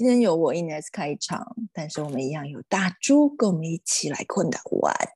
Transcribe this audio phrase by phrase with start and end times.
[0.00, 5.10] 今天由我 Ines 开场，但是我们一样有大猪跟我们一起来困的 what。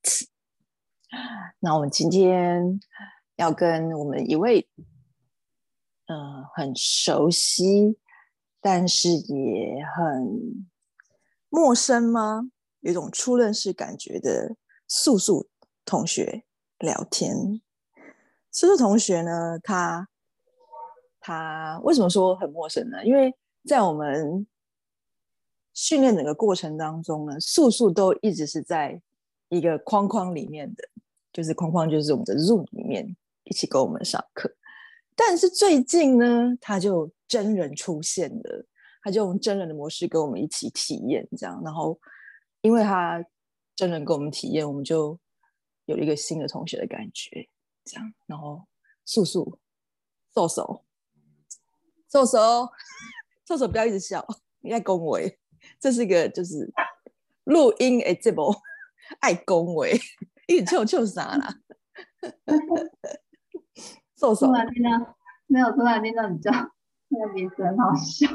[1.59, 2.79] 那我们今天
[3.37, 4.69] 要跟我们一位，
[6.05, 7.98] 呃，很熟悉，
[8.60, 10.66] 但是也很
[11.48, 12.43] 陌生吗？
[12.80, 14.55] 有一种初认识感觉的
[14.87, 15.48] 素素
[15.87, 16.45] 同学
[16.79, 17.62] 聊天。
[18.51, 20.10] 素素同学呢，他。
[21.21, 23.02] 他为什么说很陌生呢？
[23.02, 23.35] 因为
[23.66, 24.46] 在我们
[25.75, 29.01] 训练整个过程当中呢，素素都一直是在
[29.49, 30.89] 一个框框里面的，
[31.33, 34.51] 就是框框就是我们的 Zoom 里面一起跟我们上课。
[35.15, 38.67] 但是最近呢，他就真人出现了，
[39.02, 41.61] 他就用真人的模式跟我们一起体验，这样。
[41.65, 41.99] 然后
[42.63, 43.25] 因为他
[43.77, 45.19] 真人跟我们体验，我们就
[45.85, 47.49] 有一个新的同学的感觉，
[47.85, 48.15] 这样。
[48.27, 48.65] 然后
[49.05, 49.59] 素素
[50.35, 50.85] 瘦瘦。
[52.11, 52.69] 瘦瘦，
[53.45, 54.25] 瘦瘦，不要一直笑，
[54.61, 55.37] 你在恭维，
[55.85, 56.73] 这是一个就是
[57.45, 58.51] 录音诶，这 波
[59.21, 59.93] 爱恭维，
[60.49, 61.54] 一直笑笑啥啦？
[64.16, 65.15] 瘦瘦，突然听到
[65.47, 65.71] 没有？
[65.72, 66.50] 突然听到你叫
[67.09, 68.27] 那个名字很好笑，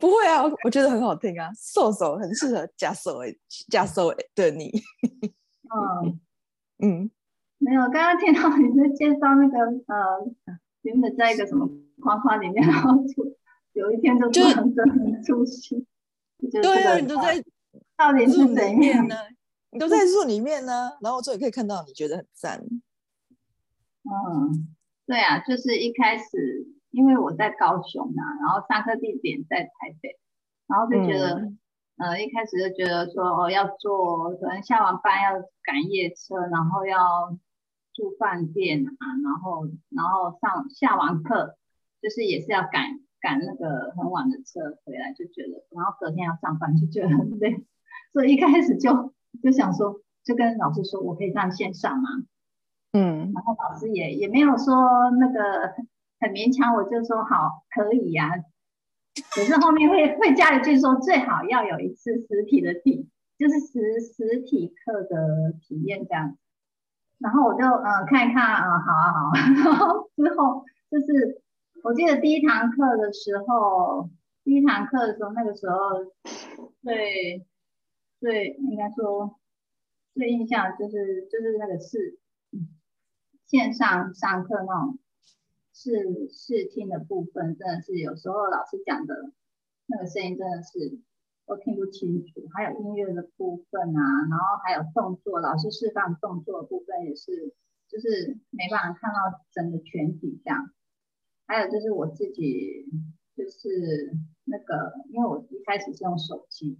[0.00, 3.38] 不会啊，我觉得很好听啊，瘦瘦很适合加瘦诶，
[3.70, 4.72] 加瘦诶的你，
[6.02, 6.20] 嗯
[6.82, 7.10] 嗯，
[7.58, 11.68] 没有，刚刚听到你在介绍那个呃，原本在一个什么？
[12.00, 13.24] 框框里面，然后就
[13.74, 15.86] 有一天就突然很出戏。
[16.50, 17.42] 对啊， 你都在
[17.96, 19.16] 到底是怎样呢？
[19.70, 22.62] 你都在树里面呢，然后这里可以看到，你觉得很赞。
[24.04, 24.74] 嗯，
[25.06, 30.18] 对啊，就是一开始因为我在高雄嘛，然后上课地点在台北，
[30.66, 31.52] 然后就觉得，
[31.98, 37.36] 呃，一开始就觉得说，哦，要做，可能下完班要赶夜车，然后要
[37.94, 41.56] 住饭店啊，然后然后上下完课。
[42.02, 47.64] 就是也是要赶赶那个很晚的车回来，就觉得，然后隔天要上班，就觉得很累，
[48.12, 52.08] 所以一开始就就想说，就跟老师说，我可以上线上吗？
[52.92, 54.74] 嗯，然后老师也也没有说
[55.20, 55.72] 那个
[56.18, 58.28] 很勉强，我就说好，可以呀。
[59.36, 66.36] 可是后面会会加一句说，最好要有一次实体的体，就是实实体课的体验这样。
[67.20, 69.30] 然后我就嗯看一看啊，好啊好，
[69.62, 71.40] 然后之后就是。
[71.84, 74.08] 我记得第一堂课的时候，
[74.44, 76.04] 第一堂课的时候，那个时候
[76.80, 77.44] 最
[78.20, 79.36] 最应该说
[80.14, 82.20] 最印象就是就是那个试
[83.46, 84.98] 线上上课那种
[85.72, 89.32] 试视听的部分，真的是有时候老师讲的
[89.86, 91.00] 那个声音真的是
[91.46, 94.00] 都听不清楚，还有音乐的部分啊，
[94.30, 97.52] 然后还有动作，老师示范动作的部分也是，
[97.88, 100.70] 就是没办法看到整个全体这样。
[101.52, 102.86] 还有就是我自己，
[103.36, 106.78] 就是那个，因为我一开始是用手机，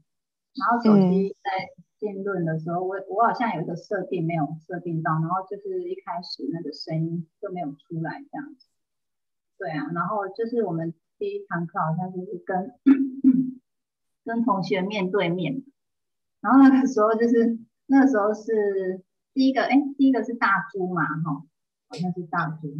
[0.54, 1.68] 然后手机在
[1.98, 8.66] 辩论的时候，我我好像有一个设定没有设定到，然后就是一开始那个声音就没有出来这样子。
[9.58, 12.72] 对啊，然后就是我们第一堂课好像就是跟
[14.24, 15.62] 跟同学面对面，
[16.40, 19.02] 然后那个时候就是那个时候是
[19.34, 21.44] 第一个，哎，第一个是大猪嘛，哈，
[21.88, 22.74] 好像是大猪。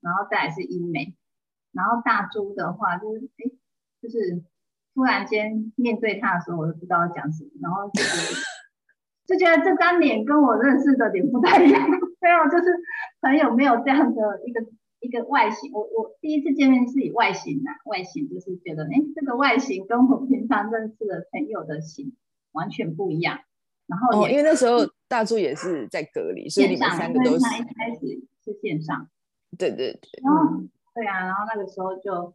[0.00, 1.14] 然后再来是医美，
[1.72, 3.50] 然后大猪的话就是，哎，
[4.02, 4.42] 就是
[4.94, 8.40] 突然间面对他的时候，我都不知道要讲什么，然后就觉得
[9.26, 11.88] 就觉得这张脸跟我认识的脸不太一样，
[12.20, 12.74] 没有，就是
[13.20, 14.64] 朋友没有这样的一个
[15.00, 15.70] 一个外形。
[15.72, 22.16] 我我第一次见面是以外形啊，外形就是觉得，哎，这个外形跟我平常认识的朋友的形
[22.52, 23.38] 完全不一样。
[23.86, 24.78] 然后因为那时候
[25.08, 29.08] 大猪也是在隔离，所以你们三个都是一开始是线上。
[29.58, 30.62] 对对对，然后
[30.94, 32.34] 对啊，然后那个时候就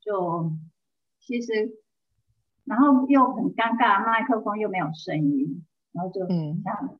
[0.00, 0.52] 就
[1.18, 1.70] 其实，
[2.64, 6.98] 然后又很尴尬，麦克风又没有声音，然后就嗯，像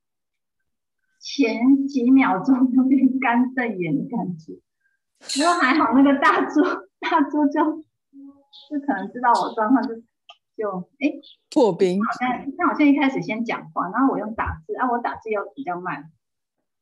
[1.21, 4.55] 前几秒钟有点干瞪眼的感觉。
[5.19, 6.63] 不过还好，那个大猪
[6.99, 7.85] 大猪就
[8.71, 9.95] 就可能知道我状况，就
[10.57, 11.13] 就哎
[11.51, 12.03] 破冰。
[12.03, 16.11] 好像他好像一开始先讲话，然后我用打字啊，我打字又比较慢，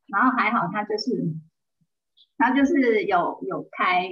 [0.07, 1.35] 然后还好他就是。
[2.37, 4.09] 他就是有有开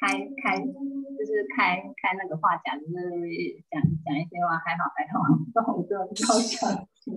[0.00, 5.20] 开开就是开开那个话匣子，就是讲讲一些话，还好还好，
[5.54, 7.14] 然后我就比较小心。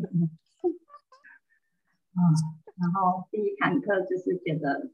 [2.14, 2.20] 嗯，
[2.78, 4.92] 然后第一堂课就是觉得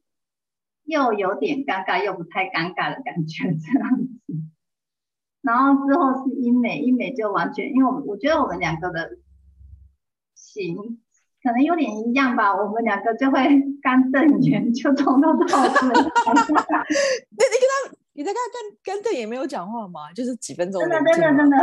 [0.84, 4.10] 又有点尴尬，又不太尴尬的感觉这样子。
[5.42, 9.18] 然后之后是英美，英美就完全，因为我我觉得我们两个的
[10.36, 11.03] 型
[11.44, 13.44] 可能有点一样吧，我们两个就会
[13.84, 15.68] 干瞪眼，就从头到尾。
[17.36, 20.12] 那你跟他，你在跟他干干瞪眼没有讲话吗？
[20.16, 20.80] 就是几分钟？
[20.82, 21.58] 真的真的真的，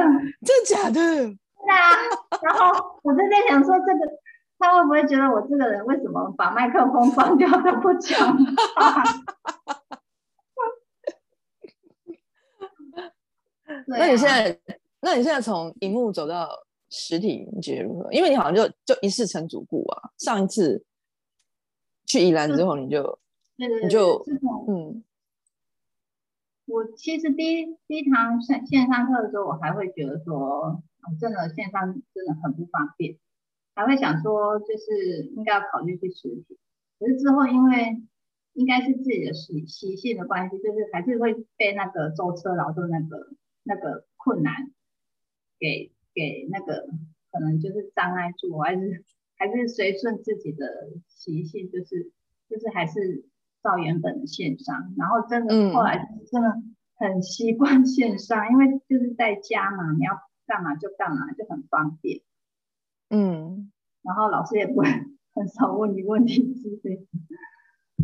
[0.44, 0.92] 真的假的？
[0.92, 1.96] 对啊。
[2.42, 4.00] 然后我就在想说，这个
[4.58, 8.36] 他会不会觉得我这个人为什么把麦克风关掉都不讲
[8.76, 9.02] 话？
[13.86, 14.58] 那你现在，
[15.00, 16.48] 那你现在从荧幕走到
[16.90, 18.12] 实体，你觉得如何？
[18.12, 20.10] 因为你好像就就一世成主顾啊。
[20.18, 20.84] 上一次
[22.04, 23.18] 去宜兰之后，你就，
[23.56, 24.22] 对对你就
[24.68, 25.02] 嗯，
[26.66, 30.82] 我其实第一第一堂线线上课的时候，我还会觉得说，
[31.20, 33.16] 真的线上真的很不方便，
[33.74, 36.58] 还会想说，就是应该要考虑去实体。
[36.98, 38.02] 可是之后因为
[38.54, 43.30] 应该是自己的习习性的关系，就是还是会被那个舟车劳顿那个。
[43.62, 44.72] 那个困难
[45.58, 46.86] 给给那个
[47.30, 49.04] 可能就是障碍住，还是
[49.36, 50.66] 还是随顺自己的
[51.08, 52.10] 习性，就是
[52.48, 53.24] 就是还是
[53.62, 56.62] 照原本的线上，然后真的后来真的
[56.96, 60.12] 很习惯线上，因为就是在家嘛，你要
[60.46, 62.20] 干嘛就干嘛，就很方便。
[63.08, 63.70] 嗯，
[64.02, 64.86] 然后老师也不会
[65.34, 67.06] 很少问你问题之类的，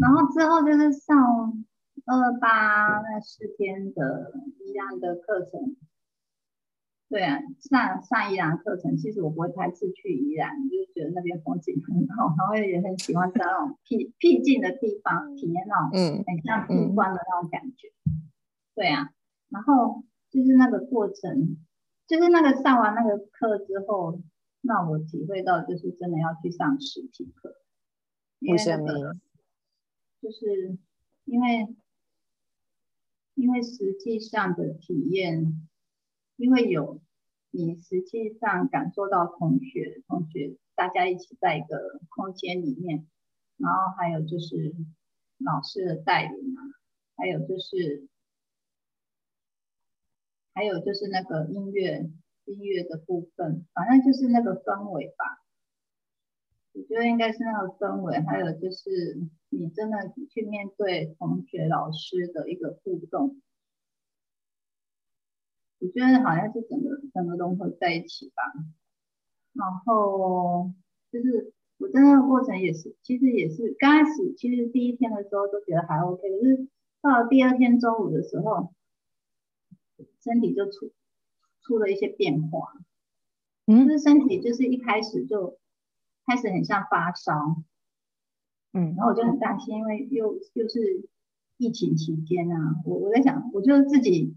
[0.01, 1.65] 然后之后就是上。
[2.09, 4.33] 二八那四天的
[4.65, 5.75] 一样的课程，
[7.09, 17.93] 对啊，上上宜兰课程，其实我不会排斥去宜兰，就是觉得那边风景很好，然后也很喜欢在那种僻僻静的地方体验那种，嗯，很像闭关的那种感觉。
[18.75, 19.11] 对啊，
[19.51, 21.57] 然后就是那个过程，
[22.09, 24.21] 就是那个上完那个课之后，
[24.63, 27.55] 那我体会到就是真的要去上实体课，
[28.41, 29.15] 为什么？
[30.21, 30.77] 就是
[31.25, 31.77] 因为。
[33.39, 35.69] 因为实际上的体验，
[36.37, 37.01] 因为有
[37.51, 43.07] 你实际上感受到同学同学大家一起在一个空间里面，
[43.57, 44.75] 然后还有就是
[45.39, 46.61] 老师的带领啊，
[47.17, 48.07] 还有就是
[50.53, 52.11] 还有就是那个音乐
[52.45, 55.43] 音乐的部分，反正就是那个氛围吧。
[56.73, 59.19] 我觉得应该是那个氛围，还有就是
[59.49, 63.41] 你真的去面对同学、老师的一个互动，
[65.87, 68.43] 我觉得好像是整个整个融合在一起吧。
[69.53, 70.73] 然后
[71.13, 76.69] 就是我在那个过程也是，其实也是刚开始，其实第一天的时候都觉得还 OK，可是
[77.01, 78.73] 到了第二天中午的时候，
[80.23, 80.93] 身体就出
[81.63, 82.73] 出了一些变化，
[83.67, 85.59] 嗯，就是身体就是一开始就。
[86.29, 87.63] 开始很像发烧，
[88.73, 91.09] 嗯，然后我就很担心，因为又又是
[91.57, 94.35] 疫情期间啊，我我在想，我就自己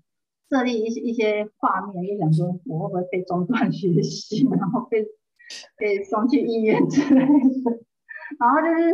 [0.50, 5.06] 设立一些一些画面，就想说我会不会被中断学习， 然后被
[5.78, 7.80] 被送去医院之类的，
[8.40, 8.92] 然后就是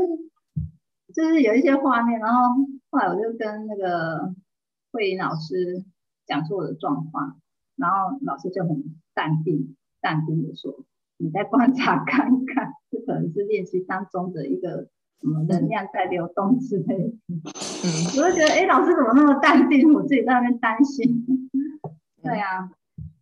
[1.14, 2.56] 就是有一些画面，然后
[2.90, 4.34] 后来我就跟那个
[4.92, 5.84] 慧颖老师
[6.26, 7.40] 讲出我的状况，
[7.78, 8.84] 然后老师就很
[9.14, 10.86] 淡定淡定的说。
[11.18, 14.90] 你再观察看看，这可能是练习当中的一个
[15.26, 17.16] 什么能量在流动之类的。
[17.34, 19.92] 嗯，我就觉得，哎，老师怎么那么淡定？
[19.92, 21.50] 我自己在那边担心。
[22.22, 22.70] 对啊，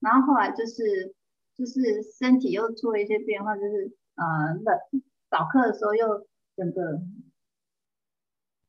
[0.02, 1.16] 然后后来就是
[1.56, 4.78] 就是身体又出了一些变化，就是呃冷，
[5.30, 7.02] 早课的时候又整个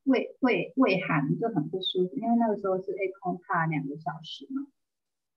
[0.05, 4.67] 胃胃胃寒就很不舒服，因为那个时候是 A 空卡两个小时嘛，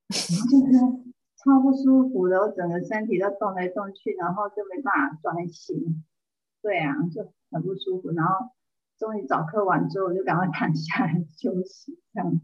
[0.09, 1.13] 然后就是。
[1.41, 6.05] 超不舒服的，我整个身体都动来动去，然后就没办法专心。
[6.69, 8.11] 对啊，就很不舒服。
[8.11, 8.51] 然后
[8.99, 11.99] 终于早课完之后，我就赶快躺下来休息。
[12.13, 12.41] 这样，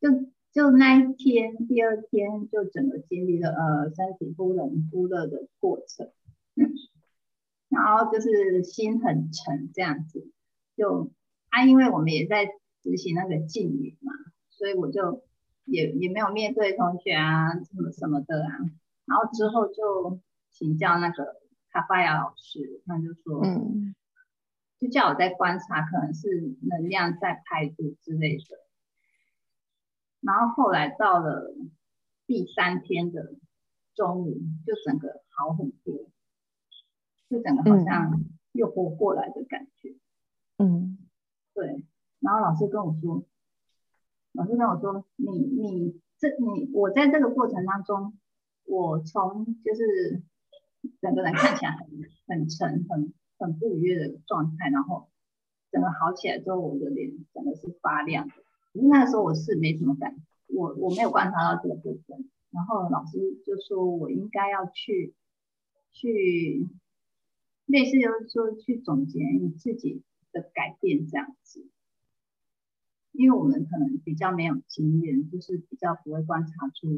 [0.00, 0.10] 就
[0.52, 6.08] 就那一天，第二天就整个经历了呃身体忽冷忽热的过程。
[7.68, 10.30] 然后就是心很沉这样子。
[10.76, 11.10] 就
[11.48, 12.46] 啊，因为我们也在
[12.84, 14.12] 执行那个禁语嘛，
[14.50, 15.24] 所以我就。
[15.64, 18.58] 也也没有面对同学啊，什么什么的啊，
[19.06, 20.18] 然后之后就
[20.50, 21.36] 请教那个
[21.72, 23.94] 卡巴亚老师，他就说，嗯，
[24.78, 26.28] 就叫我在观察，可能是
[26.60, 28.44] 能量在排毒之类的。
[30.20, 31.54] 然后后来到了
[32.26, 33.34] 第三天的
[33.94, 36.10] 中午，就整个好很多，
[37.28, 39.96] 就整个好像又活过来的感觉。
[40.58, 40.98] 嗯，
[41.54, 41.84] 对。
[42.20, 43.24] 然后老师跟我说。
[44.34, 48.18] 老师跟我说，你你这你我在这个过程当中，
[48.64, 50.22] 我从就是
[51.00, 51.88] 整个人看起来很
[52.26, 55.08] 很沉、很很不愉悦的状态，然后
[55.70, 58.28] 整个好起来之后，我的脸整个是发亮。
[58.28, 62.30] 可是那时候我是没什么感，我我没有观察到这个部分。
[62.50, 65.14] 然后老师就说我应该要去
[65.90, 66.68] 去
[67.66, 71.66] 类似就是说去总结你自己的改变这样子。
[73.12, 76.88] 因为我们可能比较没有经验，就是比较不会观察出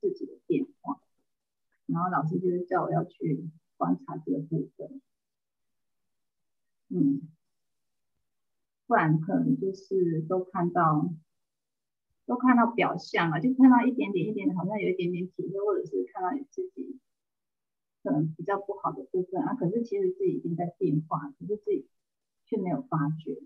[0.00, 1.00] 自己的变化，
[1.86, 5.00] 然后老师就是叫我要去观察这个部分，
[6.88, 7.28] 嗯，
[8.86, 11.12] 不然可能就是都看到
[12.26, 16.98] 都看到表象啊，就看到一点点一点点，好像有一点点体会，或者是看到你自己
[18.02, 21.88] 可能比较不好的部分啊，可是其实自己已经在变化，可是自己
[22.46, 23.40] 却没有发觉。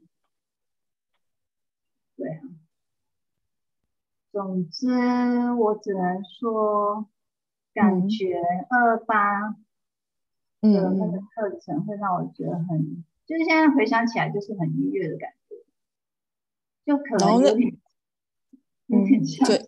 [2.16, 2.42] 对啊，
[4.32, 4.88] 总之
[5.58, 7.08] 我只能说，
[7.80, 8.36] 感觉
[8.68, 9.48] 二八
[10.60, 15.56] 的那个课程会让我觉得很，就是现在回想起来就是很愉悦的感觉，
[16.84, 17.72] 就可能有点
[18.88, 19.58] 有点像在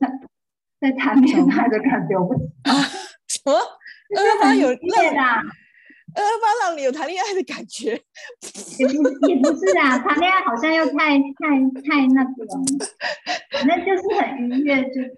[0.80, 2.72] 在谈恋爱的感觉，我啊
[3.28, 3.52] 什么？
[3.54, 5.40] 二八有恋啊？
[6.14, 7.92] 二八让你有谈恋爱的感觉，
[8.78, 11.48] 也不也不是啊，谈恋爱好像又太太
[11.88, 12.60] 太那个了，
[13.52, 15.16] 反正就是很愉悦，就是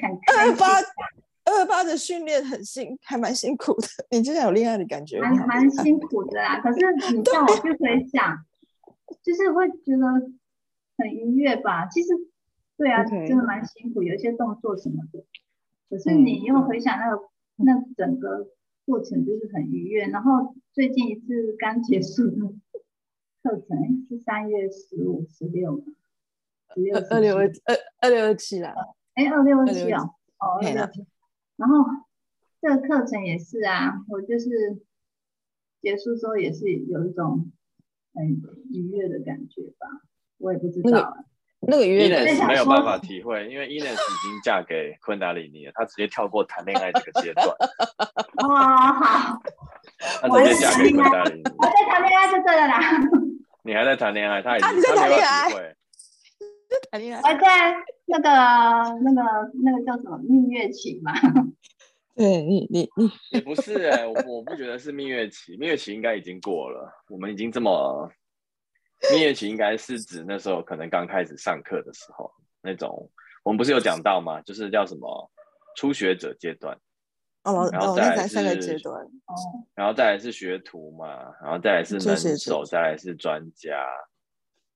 [0.00, 0.80] 很二八
[1.46, 3.88] 二八的训练很辛，还蛮辛苦的。
[4.10, 6.60] 你之前有恋爱的感觉，蛮蛮辛苦的啦。
[6.60, 8.36] 可是你叫我去回想，
[9.22, 10.06] 就是会觉得
[10.98, 11.86] 很愉悦吧。
[11.86, 12.08] 其实
[12.76, 15.24] 对啊，真的蛮辛苦，有一些动作什么的。
[15.88, 17.22] 可是你又回想那个
[17.56, 18.48] 那整个。
[18.88, 22.36] 过程就是很愉悦，然后最近一次刚结束的
[23.42, 25.82] 课程是三月十五、十六，
[26.72, 28.72] 十六二六二二二六二七啦，
[29.14, 31.04] 哎，二六二七哦，哦，二六二七。
[31.56, 31.84] 然后
[32.60, 34.82] 这个课程也是啊，我就是
[35.80, 37.50] 结束之后也是有一种
[38.14, 38.26] 很
[38.72, 39.86] 愉悦的感觉吧，
[40.38, 41.16] 我也不知道。
[41.60, 47.46] 那个伊莲是没有办法体会，因为伊莲已经嫁给昆达里尼了，她直接跳过谈恋爱这个阶段。
[47.48, 48.54] 哦，
[48.92, 49.42] 好，
[50.20, 51.42] 她直接嫁给昆达里尼。
[51.56, 52.78] 我在谈恋爱就对了啦。
[53.64, 55.76] 你还在谈恋爱，他已经他没有体会。
[56.90, 57.22] 谈恋爱。
[57.22, 57.74] 我在
[58.06, 58.28] 那个
[59.00, 61.12] 那个那个叫什么蜜月期嘛？
[62.16, 68.10] 对你你你也不是哎，我我不觉得是蜜月期，蜜月期应该已经过了，我们已经这么。
[69.12, 72.32] 蜜月期应该是指那时候可能刚开始上课的时候，
[72.62, 73.10] 那种
[73.44, 74.40] 我们不是有讲到吗？
[74.40, 75.30] 就是叫什么
[75.76, 76.74] 初学者阶段，
[77.44, 79.34] 哦，然后再来是阶段，哦，
[79.74, 81.06] 然后再来是学徒嘛，
[81.42, 83.86] 然后再来是能手，再来是专家，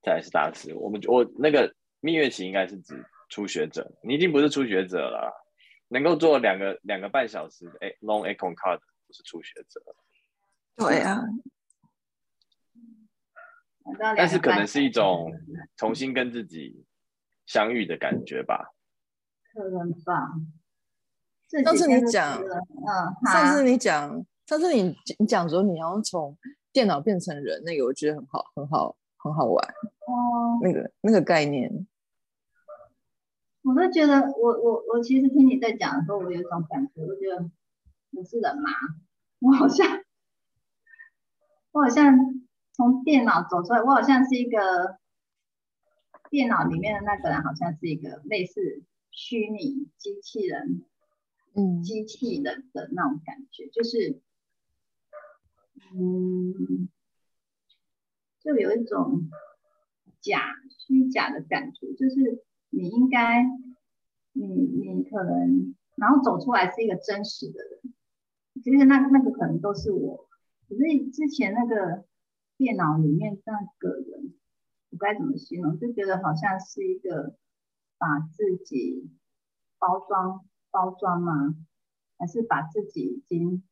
[0.03, 0.75] 再来是大师。
[0.75, 5.33] 我们我那个蜜月期应该是指初学者，你已经不是初学者了，
[5.87, 9.81] 能够做两个两个半小时哎 long econ card 不是初学者，
[10.75, 11.23] 对啊。
[14.15, 15.31] 但是可能是一种
[15.75, 16.85] 重新跟自己
[17.47, 18.73] 相遇的感觉吧。
[19.53, 20.29] 可能吧。
[21.65, 26.37] 上次你讲，嗯，上次你讲，上次你你讲说你要从
[26.71, 29.67] 电脑变成人，那个我觉得很好，很好，很好玩。
[30.07, 30.59] 哦。
[30.61, 31.69] 那个那个概念，
[33.63, 37.49] 我都觉得，我我我其实听你在讲的时候，我有一种感觉，我觉得
[38.11, 38.69] 我是人吗？
[39.39, 40.03] 我好像，
[41.71, 42.41] 我好像。
[42.73, 44.97] 从电脑走出来，我好像是一个
[46.29, 50.81] 电脑里面的那个人，好像是一个类似虚拟机器人，
[51.53, 54.21] 嗯，机器人的那种感觉，就是，
[55.93, 56.89] 嗯，
[58.39, 59.29] 就有一种
[60.21, 63.43] 假虚假的感觉，就是你应该，
[64.33, 67.93] 你你可能，然后走出来是一个真实的人，
[68.63, 70.27] 其实那那个可能都是我，
[70.67, 72.03] 可是之前那个。
[72.57, 74.35] 电脑里面那个人，
[74.91, 75.79] 我该怎么形容？
[75.79, 77.35] 就觉得好像是一个
[77.97, 79.09] 把自己
[79.79, 81.55] 包装包装吗？
[82.19, 83.63] 还是把自己已经？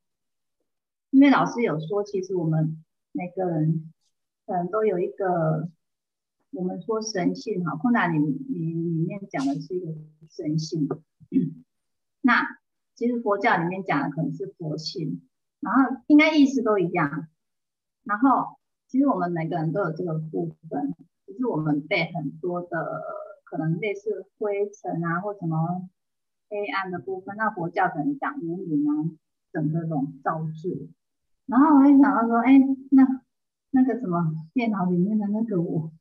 [1.11, 3.93] 因为老师有说，其实我们每个人
[4.47, 5.69] 可能都有一个，
[6.51, 9.93] 我们说神性哈，空达里里里面讲的是一个
[10.29, 10.87] 神性。
[12.21, 12.43] 那
[12.95, 15.21] 其实佛教里面讲的可能是佛性，
[15.59, 17.27] 然后应该意思都一样，
[18.03, 18.57] 然后。
[18.91, 20.95] 其实我们每个人都有这个部分，
[21.27, 23.03] 只是我们被很多的
[23.43, 25.87] 可能类似灰尘啊，或什么
[26.49, 29.11] 黑暗的部分，那佛教可能讲无明啊，
[29.53, 30.89] 整个笼罩住。
[31.45, 32.57] 然后我就想到说，哎，
[32.89, 33.21] 那
[33.69, 35.91] 那个什么电脑里面的那个我，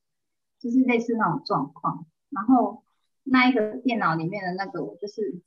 [0.58, 2.06] 就是类似那种状况。
[2.30, 2.82] 然后
[3.24, 5.40] 那一个电脑里面的那个我就是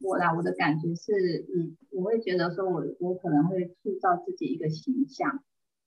[0.00, 5.42] 我啦，我的感觉是，嗯，我会觉得说我我可能会塑造自己一个形象，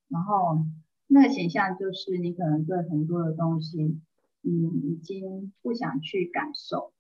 [0.08, 0.66] 然后
[1.08, 4.00] 那个形象就是你可能对很多的东西，
[4.44, 6.94] 嗯，已经不想去感受，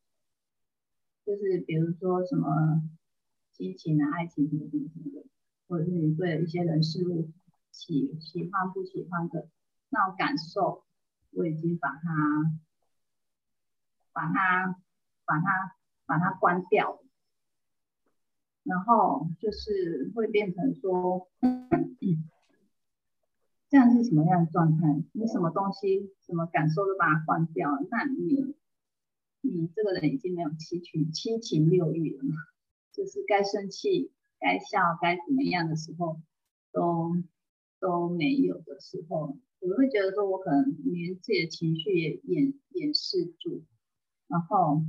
[1.25, 2.83] 就是比如说什么
[3.53, 5.25] 激情啊、爱情什么什么什么的，
[5.67, 7.31] 或者是你对一些人事物
[7.71, 9.47] 喜喜欢不喜欢的
[9.89, 10.83] 那种感受，
[11.37, 12.59] 我已经把它。
[14.17, 14.81] 把它，
[15.25, 15.75] 把它，
[16.07, 17.03] 把它关掉，
[18.63, 21.29] 然后就是会变成说，
[23.69, 25.03] 这样是什么样的状态？
[25.11, 28.55] 你什么东西、什么感受都把它关掉，那你，
[29.41, 32.23] 你这个人已经没有七情七情六欲了？
[32.91, 36.19] 就是该生气、该笑、该怎么样的时候，
[36.71, 37.15] 都
[37.79, 39.37] 都没有的时候，
[39.69, 43.65] 我会觉得说，我可能连自己的情绪也掩掩饰住。
[44.27, 44.81] 然后，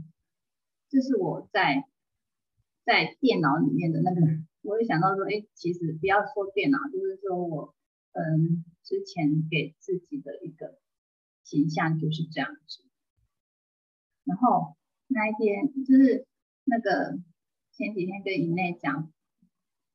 [0.88, 1.88] 这是我在
[2.85, 4.20] 在电脑里面的那个，
[4.62, 7.75] 我会想到说，哎，其实不要说电脑，就是说我
[8.12, 10.78] 嗯之前给自己的一个
[11.42, 12.85] 形象就是这样子。
[14.25, 16.26] 然后那一天就是
[16.64, 17.18] 那个
[17.73, 19.12] 前几天跟以内讲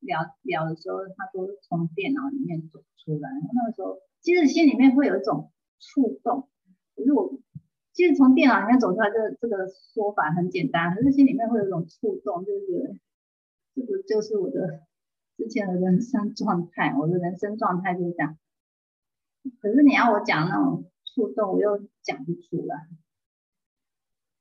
[0.00, 6.48] 聊聊的时候，他说从电脑里面走出来，那个时候其实心里面会有一种触动，
[6.96, 7.38] 可是我。
[7.96, 12.98] 其实从电脑里面走出来，这这个说法很简单，可是心里面会有一种触动，就是
[13.72, 14.80] 这个就是我的
[15.36, 18.36] 之前的人生状态，我的人生状态就是这样。
[19.60, 22.88] 可是你要我讲那种触动，我又讲不出来。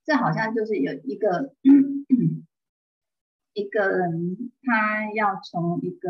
[0.03, 1.53] 这好像就是有一个
[3.53, 6.09] 一个人，他要从一个，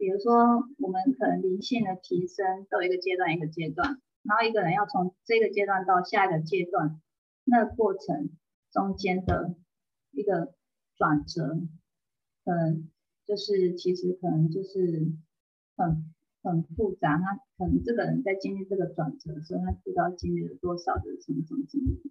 [0.00, 4.00] 比如说我们可能灵性的提升，都一个阶段一个阶段。
[4.22, 6.98] 然后一个人要从这个阶段到下一个阶段，
[7.44, 8.30] 那过程
[8.72, 9.54] 中间的
[10.10, 10.54] 一个
[10.96, 11.60] 转折，
[12.46, 12.88] 可能
[13.26, 15.12] 就是其实可能就是
[15.76, 17.18] 很很复杂。
[17.18, 22.10] 他可能这个人在经历这个转折的时候，他不知道经历了多少的什么什么经历，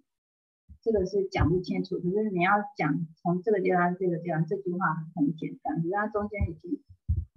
[0.80, 1.98] 这个是讲不清楚。
[1.98, 4.78] 可是你要讲从这个阶段这个阶段，这句话
[5.16, 6.80] 很简单，可是它中间已经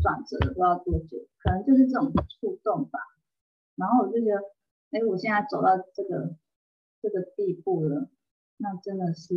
[0.03, 2.99] 转折了不知道多久，可能就是这种触动吧。
[3.75, 4.41] 然后我就觉得。
[4.93, 6.37] 哎，我现在走到这个
[7.01, 8.11] 这个地步了，
[8.57, 9.33] 那真的是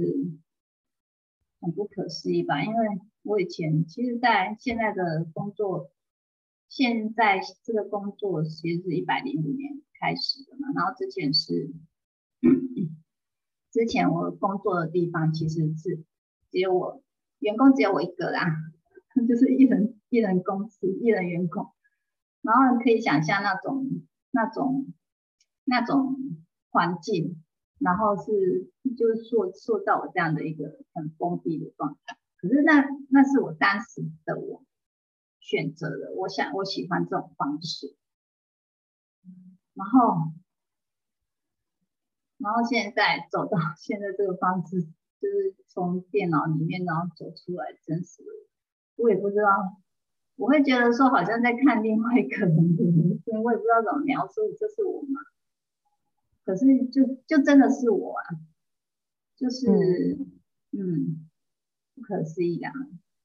[1.63, 2.63] 很不可思议吧？
[2.63, 2.87] 因为
[3.23, 5.91] 我以前其实，在现在的工作，
[6.69, 11.73] 现在这个工作其实是一百零五年开始的嘛，然后之前是，
[13.73, 16.05] 之前我工作的地方其实是
[16.51, 17.03] 只有我
[17.39, 18.45] 员工只有我一个啦，
[19.27, 21.73] 就是一人一人公司一人员工，
[22.43, 23.87] 然后可以想象那种
[24.31, 24.93] 那种。
[25.69, 26.15] 那种
[26.71, 27.43] 环境，
[27.81, 32.17] 然后是就是塑塑造我这样的一个很封闭的状态。
[32.37, 34.65] 可是那那是我当时的我
[35.41, 37.97] 选择的，我想我喜欢这种方式。
[39.75, 40.31] 然后，
[42.39, 44.83] 然后现在走到现在这个方式，
[45.21, 48.31] 就是从电脑里面然后走出来真实的，
[49.03, 49.83] 我也不知道，
[50.37, 55.21] 我会觉得说好像在看另外一个人的人生，我也不知道怎么描述，这是我吗？
[56.45, 58.25] 可是，就就真的是我啊，
[59.35, 59.67] 就是，
[60.71, 61.29] 嗯，
[61.95, 62.73] 不可思议啊，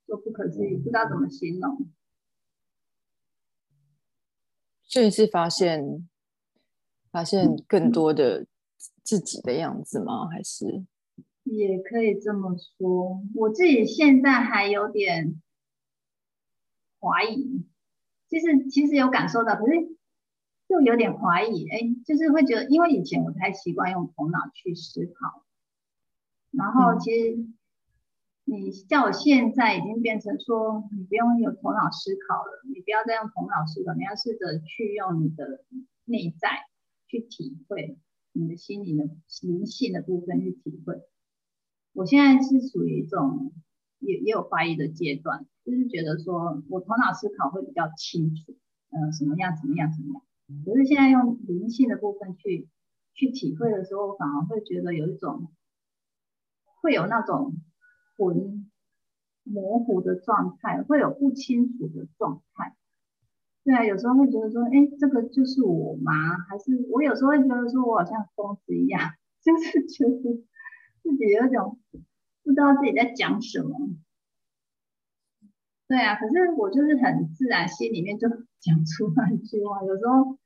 [0.08, 1.88] 就不可思议，不知道怎么形容。
[4.84, 6.10] 所以是发现，
[7.12, 8.48] 发现更多的
[9.04, 10.28] 自己的样子吗？
[10.28, 10.86] 还是？
[11.44, 15.42] 也可以这么说，我自己现在还有点
[17.02, 17.66] 怀疑，
[18.30, 19.98] 就是其实有感受到，可是。
[20.70, 25.44] 就有点怀疑，哎，就是会觉得，因为以前我太习惯用头脑去思考，
[26.50, 27.46] 然后其实
[28.46, 35.66] 你叫我现在已经变成说，你不用有头脑思考了，你不要再用头脑思考，你要试着去用你的
[36.06, 36.48] 内在
[37.06, 37.98] 去体会，
[38.32, 39.10] 你的心灵的
[39.42, 41.02] 灵性的部分去体会。
[41.92, 43.52] 我现在是属于一种
[44.00, 48.56] 也也有怀疑的阶段，就是觉得说我头脑思考会比较清楚，
[48.92, 50.24] 嗯，什么样，怎么样，怎么样。
[50.66, 52.68] 可是现在用灵性的部分去
[53.14, 55.52] 去体会的时候，反而会觉得有一种
[56.82, 57.54] 会有那种
[58.18, 58.70] 魂
[59.44, 62.76] 模糊的状态，会有不清楚的状态。
[63.64, 66.12] 对啊，有时候会觉得说，哎，这个就是我吗？
[66.50, 69.00] 还是我有时候会觉得说我好像疯子一样，
[69.44, 70.18] 就是觉得
[71.04, 71.80] 自己有种
[72.44, 73.78] 不知道自己在讲什么。
[75.92, 78.30] 对啊，可是我就是很自然，心里面就
[78.64, 79.84] 讲出那句话。
[79.84, 80.38] 有时候。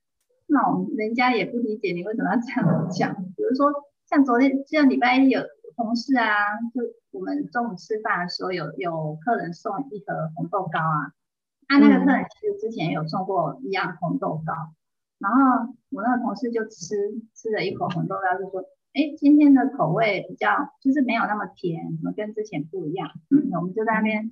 [0.48, 3.66] 那种人家也不理解你为什么要这样讲，比如说
[4.08, 5.40] 像昨天像礼拜一有
[5.74, 6.30] 同事啊，
[6.72, 11.10] 就我们中午吃饭的时候有有客人送一盒红豆糕啊，
[11.66, 14.54] 他那个客人其实之前有送过一样红豆糕，
[15.18, 16.94] 然后我那个同事就吃
[17.34, 18.60] 吃了一口红豆糕，就说，
[18.94, 23.10] 哎，今天的口味比较就是没有那么甜，怎么跟之前不一样？
[23.58, 24.30] 我们就在那边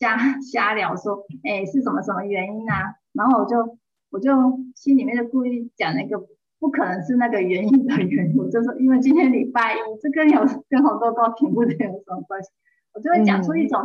[0.00, 2.96] 瞎 瞎聊说，哎，是什么什么原因啊？
[3.12, 3.78] 然后我就
[4.10, 4.32] 我就
[4.74, 6.26] 心里面就故意讲那个。
[6.60, 12.50] 不可能是那个原因的缘故，就是因为今天礼拜一，这跟有跟红豆糕甜不甜有什么关系？
[12.92, 13.80] 我就会讲出一种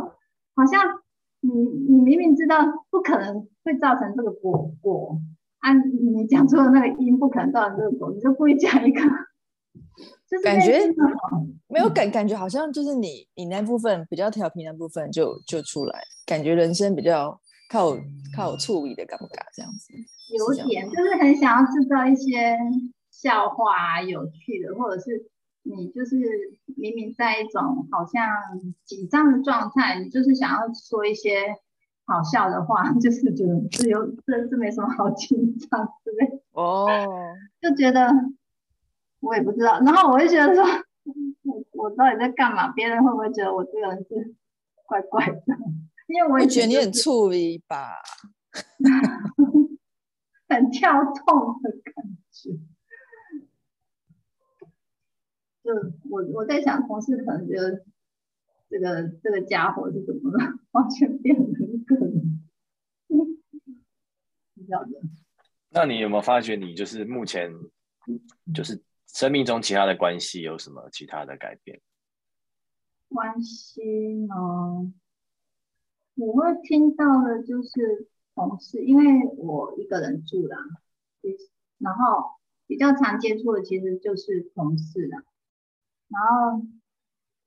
[0.54, 1.00] 好像
[1.40, 2.58] 你你明明知道
[2.90, 5.18] 不可能会造成这个果果，
[5.60, 9.00] 按你讲出的那个因不可能造成这个果，你就故意讲一个，
[10.28, 10.80] 就是感觉
[11.68, 17.40] 没有感感觉好像就是你你那部分比较调皮那部分就就出来，感觉人生比较。
[17.68, 17.96] 靠
[18.32, 19.92] 靠处理的尴尬这样子，
[20.32, 22.56] 有点就是很想要制造一些
[23.10, 25.26] 笑话啊，有趣的，或者是
[25.64, 26.16] 你就是
[26.76, 28.22] 明明在一种好像
[28.84, 31.56] 紧张的状态，你就是想要说一些
[32.04, 36.40] 好笑的话，就是觉得这有这这没什么好紧张之类。
[36.52, 36.86] 哦，
[37.60, 38.08] 就觉得
[39.20, 40.64] 我也不知道，然后我就觉得说，
[41.42, 42.68] 我我到底在干嘛？
[42.72, 44.34] 别人会不会觉得我这个人是
[44.84, 45.42] 怪怪的？
[46.08, 47.96] 因为我觉得你很醋意吧，
[50.48, 52.50] 很跳动的感觉。
[55.64, 55.72] 就
[56.08, 57.84] 我我在想，同事可能觉得
[58.70, 62.46] 这个这个家伙是怎么了，完全变了一个人。
[63.08, 64.90] 不晓得。
[65.70, 67.52] 那你有没有发觉，你就是目前
[68.54, 68.80] 就是
[69.16, 71.80] 生命中其他的关系有什么其他的改变？
[73.08, 73.82] 关系
[74.28, 74.92] 呢？
[76.16, 80.58] 我会听到的就是同事，因为我一个人住啦，
[81.78, 82.32] 然后
[82.66, 85.24] 比较常接触的其实就是同事啦。
[86.08, 86.66] 然后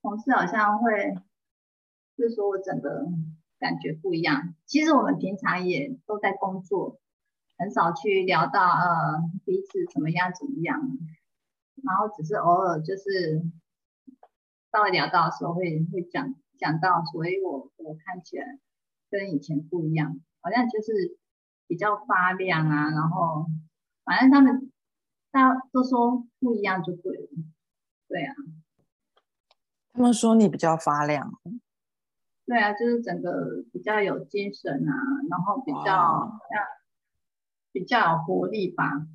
[0.02, 1.16] 同事好像会，
[2.16, 3.06] 就说我整个
[3.60, 4.56] 感觉不一样。
[4.66, 6.98] 其实我们平常也都在工作，
[7.56, 10.98] 很少去聊到呃彼此怎么样怎么样，
[11.82, 13.42] 然后只是偶尔就是
[14.72, 16.34] 稍微聊到的时候会会讲。
[16.60, 18.58] 讲到，所以我我看起来
[19.08, 21.16] 跟以前不一样，好像就是
[21.66, 23.46] 比较发亮啊，然后
[24.04, 24.70] 反正他们
[25.30, 27.28] 大家都说不一样就对了，
[28.08, 28.34] 对啊。
[29.94, 31.32] 他们说你比较发亮，
[32.44, 34.92] 对啊，就是整个比较有精神啊，
[35.30, 36.66] 然后比较像
[37.72, 39.06] 比较有活力吧，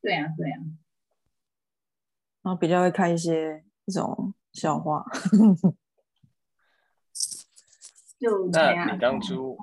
[0.00, 0.58] 对啊，对啊，
[2.44, 5.04] 然后比较会看一些这种笑话。
[8.52, 9.58] 那你当初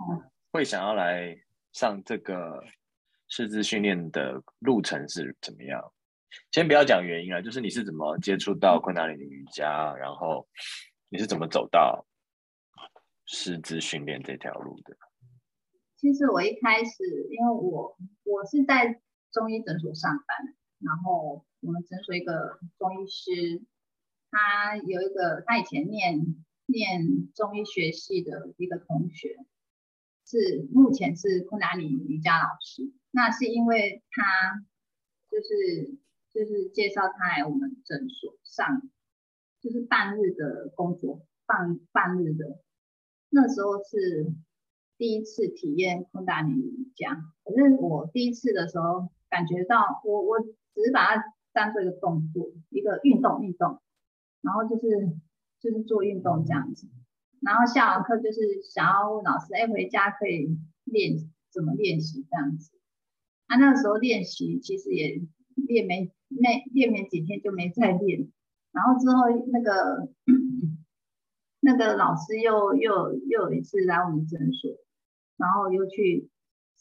[0.52, 1.36] 会想要来
[1.72, 2.62] 上这个
[3.28, 5.94] 师资训练的路程是怎么样？
[6.52, 10.48] 先不要讲原因啊，就是你是怎么接触到昆达里尼瑜伽，然后
[11.10, 12.06] 你是怎么走到
[13.26, 14.96] 师资训练这条路的？
[15.98, 23.62] 其实我一开始，因为我我是在中医诊所上班，然后我们诊所一个中医师，
[24.30, 26.44] 他有一个他以前念。
[26.68, 29.36] 念中医学系的一个同学，
[30.26, 32.94] 是目前是昆达里瑜伽老师。
[33.10, 34.24] 那是因为他
[35.30, 35.98] 就是
[36.34, 38.90] 就是介绍他来我们诊所上，
[39.60, 42.62] 就是半日的工作，半半日的。
[43.28, 44.32] 那时候是
[44.98, 50.38] 第一次体验昆达里瑜伽，可是我第一次的时候感觉到，我我
[50.74, 53.82] 只是把它当做一个动作，一个运动运动，
[54.42, 55.16] 然后就是。
[55.62, 56.88] 就是做运动这样子，
[57.40, 62.72] 然后下完课就是想要问老师，哎，回家可以练怎么练习这样子。
[63.48, 65.22] 他那个时候练习其实也
[65.54, 68.32] 练没没练没几天就没再练，
[68.72, 70.10] 然后之后那个
[71.60, 74.72] 那个老师又又又有一次来我们诊所，
[75.38, 76.28] 然后又去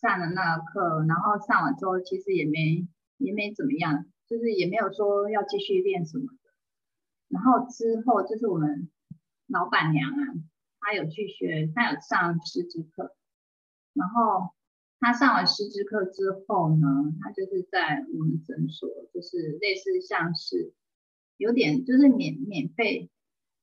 [0.01, 2.89] 上了那个课，然后上完之后其实也没
[3.21, 6.39] 也没怎么样，就是也没有说要继续练什么的。
[7.29, 8.91] 然后之后就是我们
[9.47, 10.35] 老板娘啊，
[10.81, 13.15] 她有去学，她有上师资课。
[13.93, 14.55] 然后
[14.99, 16.87] 她上完师资课之后呢，
[17.21, 20.73] 她就是在我们诊所，就是类似像是
[21.37, 23.11] 有点就是免免费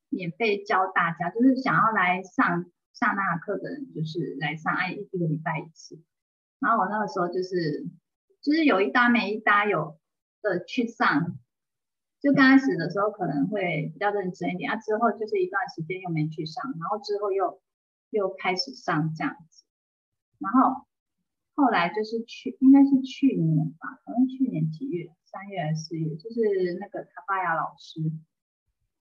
[0.09, 5.99] 免费教大家，就是想要来上上那课的人，就是来上哎一个礼拜一次。
[6.59, 7.85] 然后我那个时候就是
[8.41, 9.99] 就是有一搭没一搭有
[10.41, 11.37] 的去上。
[12.19, 17.61] 就刚开始的时候可能会比较认真一点，啊，之后就是一段时间又没去上，然后之后又
[18.09, 19.63] 又开始上这样子，
[20.39, 20.87] 然后
[21.53, 28.01] 后来就是去应该是去年吧，可能去年几月三月还是四月，就是那个卡巴亚老师，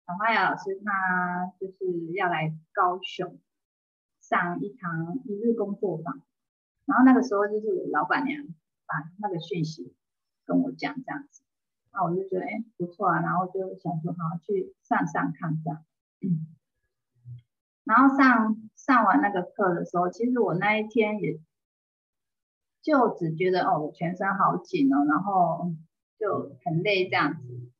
[0.06, 3.40] 卡巴亚老师他就是要来高雄
[4.20, 6.22] 上一堂一日工作坊，
[6.86, 8.46] 然后那个时候就是老板娘
[8.90, 9.94] 把那个讯息
[10.44, 11.44] 跟我讲这样子，
[11.92, 15.84] 那我就觉得哎不错啊，然后就想说好去上上看这样，
[17.84, 21.40] 然后上上完那个课的时候，其实我那一天也。
[22.82, 25.70] 就只觉得哦，我全身好紧哦，然后
[26.18, 27.70] 就很累这样子，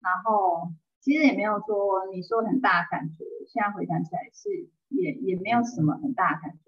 [0.00, 4.48] 然后其实也没有说你说很大感觉，现在回想起来是
[4.88, 6.65] 也也没有什么很大感觉。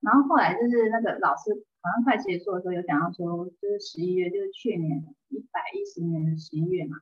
[0.00, 6.98] 然后后来就是那个老师好像快结束的时候有讲到说，就是十一月，就是去年一百一十年的十一月嘛，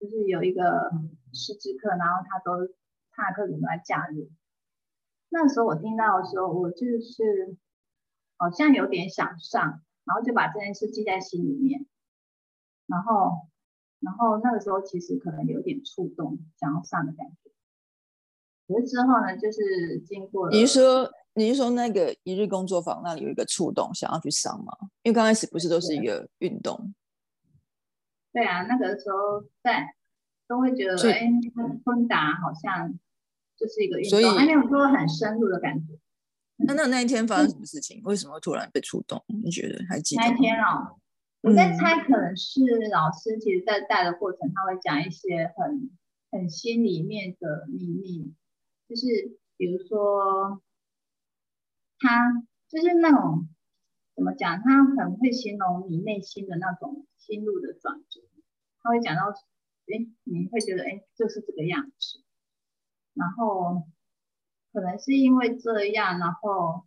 [0.00, 0.90] 就是有一个
[1.32, 2.72] 师资课，然后他都
[3.12, 4.28] 他的课程都在假日。
[5.28, 7.56] 那时候我听到的时候，我就是。
[8.38, 11.86] 好像有点想上，然后就把这件事记在心里面，
[12.86, 13.48] 然后，
[13.98, 17.50] 然后那个时候其实可能有点触动，想要上的感觉。
[18.68, 24.72] 可是之后呢，就是经过你是说你是说那个一日工作坊那里有一个触动，想要去上吗？
[25.02, 26.94] 因为刚开始不是都是一个运动。
[28.32, 29.94] 对啊，那个时候在
[30.48, 31.28] 都会觉得，哎，
[31.84, 32.90] 昆达好像
[33.56, 35.98] 就是一个运动，还没有说很深入的感觉。
[36.56, 38.00] 那那那一天发生什么事情？
[38.04, 39.22] 为什么突然被触动？
[39.44, 40.22] 你觉得还记得？
[40.22, 40.96] 那一天哦，
[41.42, 45.90] 我在猜，可能是老师其实在带的过程，他会讲一些很
[46.32, 48.32] 很心里面的秘密，
[48.88, 50.62] 就是比如说
[51.98, 52.32] 他
[52.68, 53.48] 就是那种
[54.14, 58.20] 怎么讲，他很会形容你内心的那种心路的转折，
[58.82, 62.22] 他会讲到，哎，你会觉得哎就是这个样子，
[63.14, 63.86] 然后。
[64.72, 66.86] 可能是因为这样，然后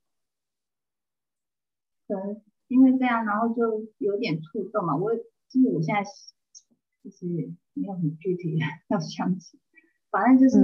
[2.08, 4.96] 可能因为这样，然后就有点触动嘛。
[4.96, 6.04] 我就是我现在
[7.04, 7.26] 就是
[7.74, 9.60] 没有很具体 要想起，
[10.12, 10.60] 反正就是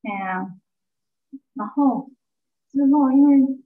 [0.00, 0.58] 对啊。
[1.52, 2.10] 然后
[2.70, 3.62] 之后因为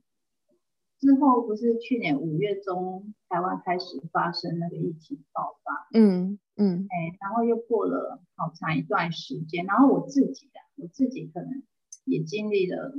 [0.98, 11.62] 之后不是去年五月中台湾开始发生那个疫情爆发，嗯嗯，哎，然后又过了好长一段时间，然后我自己的我自己可能。
[12.06, 12.94] 也经历了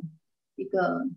[0.55, 1.07] 一个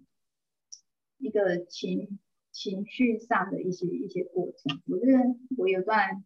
[1.17, 2.19] 一个情
[2.53, 4.83] 情绪上的一些一些过程。
[4.89, 5.19] 我觉得
[5.57, 6.23] 我有段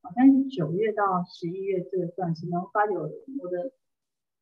[0.00, 3.72] 好像是九月到十一月这段时间，我发觉我我的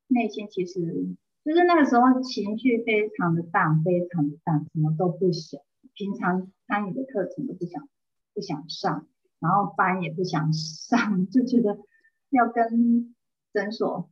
[0.08, 5.60] 内心其实就是那个时候情绪非常的淡，非常的淡，什么都不想，
[5.92, 7.88] 平常参与的课程都不想
[8.32, 9.06] 不想上，
[9.38, 11.78] 然后班也不想上， 就觉得
[12.30, 13.14] 要跟
[13.52, 14.10] 诊所。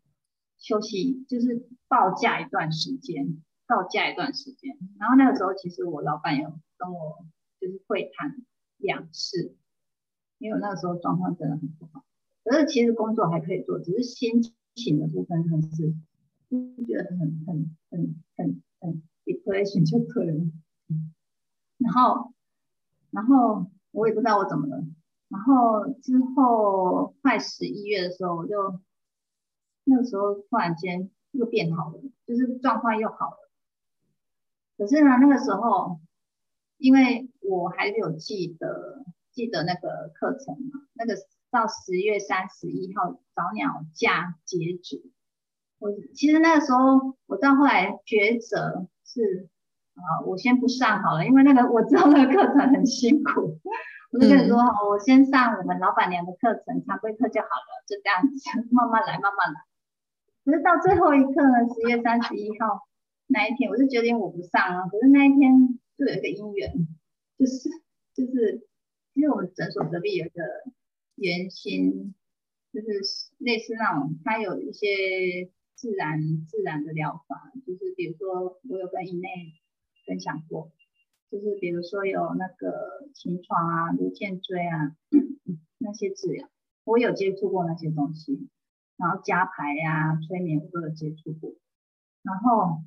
[0.58, 4.78] 休息就是报假一段时间，报假一段时间。
[4.96, 7.26] 然后那个时候，其实我老板有跟我
[7.60, 8.36] 就是会谈
[8.76, 9.56] 两次，
[10.38, 12.04] 因为我那个时候状况真的很不好。
[12.44, 14.40] 可是其实工作还可以做，只是心
[14.76, 15.92] 情的部分很是
[16.76, 20.52] 就觉得很很很很很 depression 就可能。
[21.78, 22.32] 然后
[23.10, 24.84] 然后我也不知道我怎么了。
[25.28, 28.80] 然后之后快十一月的时候，我就。
[29.84, 33.50] 那个时候突然间又变好了，就是状况又好了。
[34.78, 35.98] 可是呢，那个时候
[36.76, 41.16] 因为我还有记得记得那个课程嘛，那个
[41.50, 45.10] 到十月三十一号早鸟价截止。
[45.82, 49.48] 我其实那个时候我到后来抉择是
[49.94, 53.58] 啊，我先不上好了，因为那个我知道那个课程很辛苦。
[54.12, 58.30] 我就跟你说好，我先上我们老板娘的课程，常规课就好了，就这样子
[58.70, 59.60] 慢慢来，慢慢来。
[60.44, 62.86] 可是到最后一刻呢，十月三十一号
[63.26, 64.86] 那一天，我就决定我不上了。
[64.88, 66.86] 可是那一天就有一个因缘，
[67.38, 67.68] 就是
[68.14, 68.68] 就是，
[69.14, 70.42] 因为我们诊所隔壁有一个
[71.16, 72.14] 圆心，
[72.72, 72.86] 就是
[73.38, 75.50] 类似那种，它有一些
[75.82, 79.28] 自然自然的疗法，就是比如说我有跟以内
[80.06, 80.70] 分享过，
[81.28, 84.94] 就是比如说有那个秦床啊、颅颈椎啊
[85.78, 86.48] 那些治疗，
[86.84, 88.48] 我有接触过那些东西。
[88.96, 91.52] 然后加牌呀，催眠我都有接触过。
[92.22, 92.78] 然后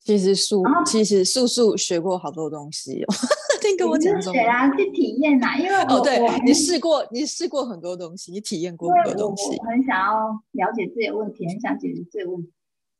[0.00, 3.14] 其实素，其实素素学过好多东西哦。
[3.62, 5.56] 听跟我讲学啊，去体验呐。
[5.56, 9.56] 因为哦，对你试过，你试过很多东西，你体验过很多东西。
[9.56, 12.52] 我很想要了解自己的问题，很想解决这个问题，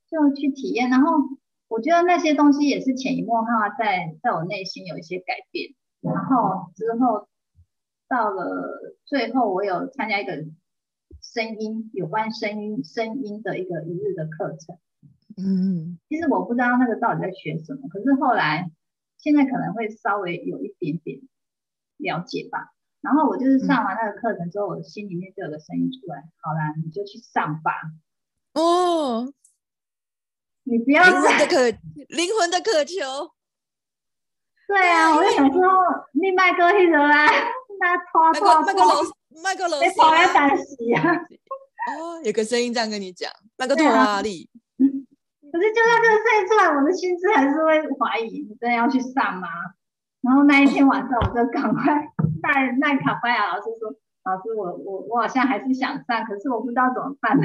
[0.09, 0.89] 就去体验。
[0.89, 1.11] 然后
[1.69, 5.75] 我觉得那些东西也是潜移默化在在我内心有一些改变。
[6.01, 7.27] 然后之后
[8.09, 10.45] 到了最后，我有参加一个。
[11.21, 14.77] 声音有关声音声音的一个一日的课程，
[15.37, 18.69] 嗯，其实我不知道那个到底在学什么，可是后来
[19.23, 21.21] 现在可能会稍微有一点点
[21.97, 22.75] 了解吧。
[23.01, 27.73] 然后我就是上完那个课程之后，我心里面就有个声音出来，好啦，你就去上吧。
[28.55, 29.33] 哦，
[30.65, 33.33] 你不要灵魂的渴，灵魂的渴求。
[34.69, 35.61] 对啊，我就想说，
[36.13, 37.27] 你麦哥迄个啊，
[37.81, 39.03] 那拖拖麦克楼，
[39.43, 41.15] 麦克楼，你跑来打死啊！
[41.89, 44.49] 哦，有个声音这样跟你讲，那个拖拉力。
[45.53, 49.47] 可是就算这个声音出来，我的心智还是会怀疑，你真的要去上吗？
[50.23, 52.09] 然后那一天晚上，我就赶快
[52.41, 53.93] 带 带卡巴亚老师说
[54.25, 57.37] ：“老师，我我我好像还是想上，可是我不知道怎么办。”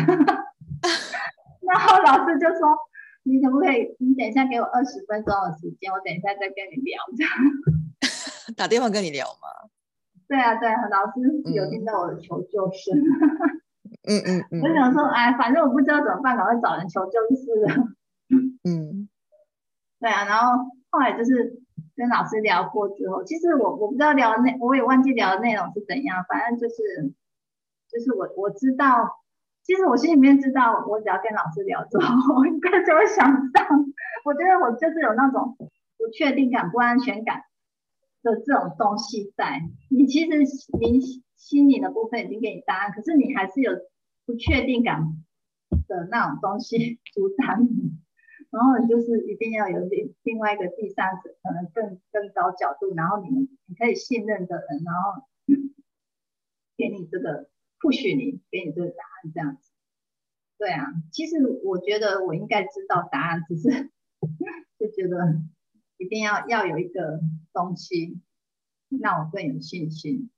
[1.68, 2.78] 然后老师就说
[3.26, 3.98] ：“你可不可以？
[4.00, 7.32] 你等一下给我二十分钟的时间，我等一下再跟你聊。”这样
[8.56, 9.68] 打电话跟你聊吗？
[10.30, 11.20] 对啊，对，老师
[11.52, 12.96] 有听到我的求救声。
[14.08, 14.62] 嗯嗯嗯。
[14.64, 17.88] 我想说，哎，反正我不知道怎么办，赶快找人求救就是了。
[18.30, 19.10] 嗯，
[20.00, 21.62] 对啊，然后后来就是。
[21.96, 26.24] 跟老师聊过之后，其实我我不知道聊内，我也忘记聊的内容是怎样。
[26.30, 26.76] 反正就是，
[27.90, 29.18] 就是我我知道，
[29.64, 33.66] 其实我心里面知道，我只要跟老师聊之后， 我应该就会想上。
[34.26, 35.58] 我觉得我就是有那种
[35.98, 37.42] 不确定感、不安全感
[38.22, 39.60] 的这种东西在。
[39.90, 40.38] 你其实
[40.80, 41.02] 你
[41.36, 43.72] 心里的部分已经给你答案，可是你还是有
[44.28, 45.02] 不确定感
[45.88, 47.87] 的那种东西 阻挡你。
[48.50, 55.28] 然后就是一定要有另另外一个第三者，可能更更高角度，然后你们你可以信任的人，然后
[56.78, 59.72] 给你这个不许你给你这个答案这样子。
[60.58, 63.92] 对啊，其实我觉得我应该知道答案，只是
[64.80, 65.42] 就觉得
[65.98, 67.20] 一定要要有一个
[67.52, 68.22] 东西
[69.02, 70.30] 让我更有信心。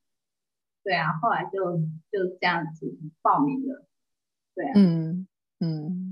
[0.84, 1.78] 对啊，后来就
[2.12, 3.86] 就这样子报名了。
[4.56, 5.28] 对啊，嗯
[5.60, 6.09] 嗯。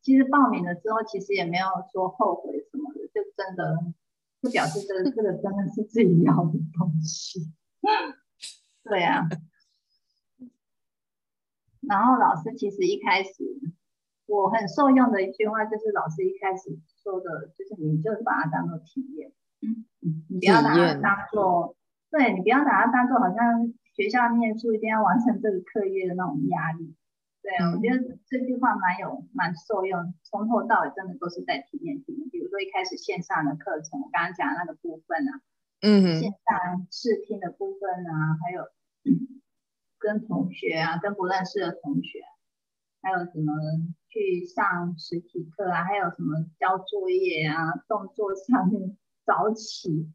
[0.00, 3.76] 其实报名了之后，其实也没有说后悔什么的，就真的
[4.40, 7.52] 就表示这个这个真的是自己要的东西。
[8.84, 9.28] 对啊。
[11.82, 13.30] 然后老师其实一开始
[14.26, 19.86] 我很受用的一句话，就是老师一开始说的，就是你就把它当做体验，嗯，
[20.28, 21.76] 你不要把它当做，
[22.10, 26.94] 对你不要把它当做好像学校念书一定要完成这个课业的那种压力。
[27.48, 32.28] 对啊，我觉得这句话蛮有蛮受用，从头到尾真的都是在体验体验。
[32.28, 35.40] 比如说一开始线上的课程，我刚刚讲的那个部分啊，
[35.80, 38.68] 嗯，线上试听的部分啊，还有
[39.98, 42.20] 跟同学啊，跟不认识的同学，
[43.00, 43.54] 还有什么
[44.10, 50.12] 去上实体课啊，还有什么交作业啊，动作上面早起，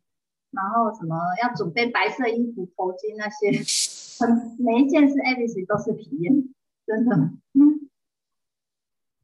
[0.51, 3.49] 然后什么要准备白色衣服、头巾那些，
[4.23, 6.53] 很每一件事 a b c 都是体验。
[6.85, 7.15] 真的，
[7.53, 7.89] 嗯，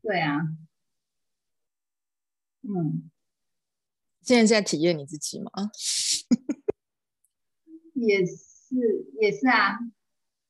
[0.01, 0.39] 对啊，
[2.61, 3.09] 嗯，
[4.21, 5.51] 现在在体验你自己吗？
[7.95, 8.75] 也是，
[9.19, 9.77] 也是啊，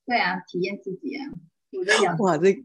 [0.05, 1.25] 对啊，体验自己啊。
[1.71, 2.63] 我在想，哇，这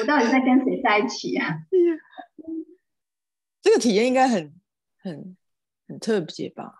[0.00, 1.66] 我到底在跟谁在一起啊？
[3.60, 4.58] 这个体验应该很、
[4.98, 5.36] 很、
[5.86, 6.72] 很特别吧？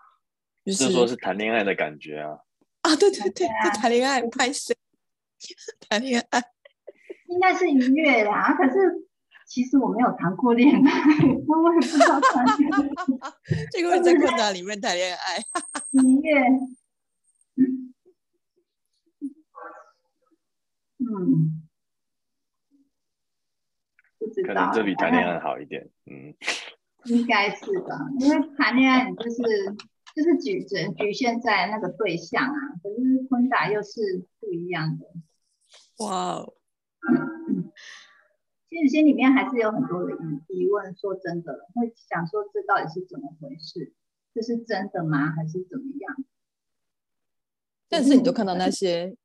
[0.65, 2.39] 就是说是谈恋爱的感觉啊！
[2.81, 4.75] 啊，对对对，谈恋爱拍谁？
[5.87, 6.41] 谈恋爱。
[7.27, 9.07] 应该是愉悦啦， 可是
[9.47, 10.91] 其实我没有谈过恋爱，
[11.47, 13.31] 我也不知道谈恋爱。
[13.71, 15.37] 这个会在困难里面谈恋爱，
[15.91, 16.41] 愉悦。
[20.99, 21.67] 嗯，
[24.19, 24.47] 不知道。
[24.47, 26.35] 可能这比谈恋爱好一点，嗯。
[27.05, 29.37] 应该是吧，因为谈恋爱你就是
[30.13, 35.05] 就是局只局限在那个对象啊，可是婚打又是不一样的。
[36.03, 36.53] 哇哦。
[38.69, 40.11] 其实心里面还是有很多的
[40.49, 43.93] 疑疑问，说真的，会想说这到底是怎么回事？
[44.33, 45.31] 这是真的吗？
[45.31, 46.25] 还是怎么样？
[47.87, 49.15] 但是你都看到那些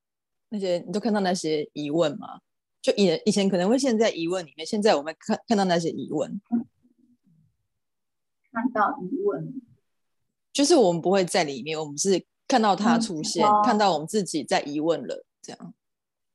[0.50, 2.40] 那些，你都看到那些疑问吗？
[2.80, 6.40] 就以以前可能会现在疑问里面，现在我们看看到那些疑问，
[8.52, 9.60] 看到疑问，
[10.52, 15.74] 就是我们不会在里面，我们是看到它出现，看到我们自己在疑问了，这样。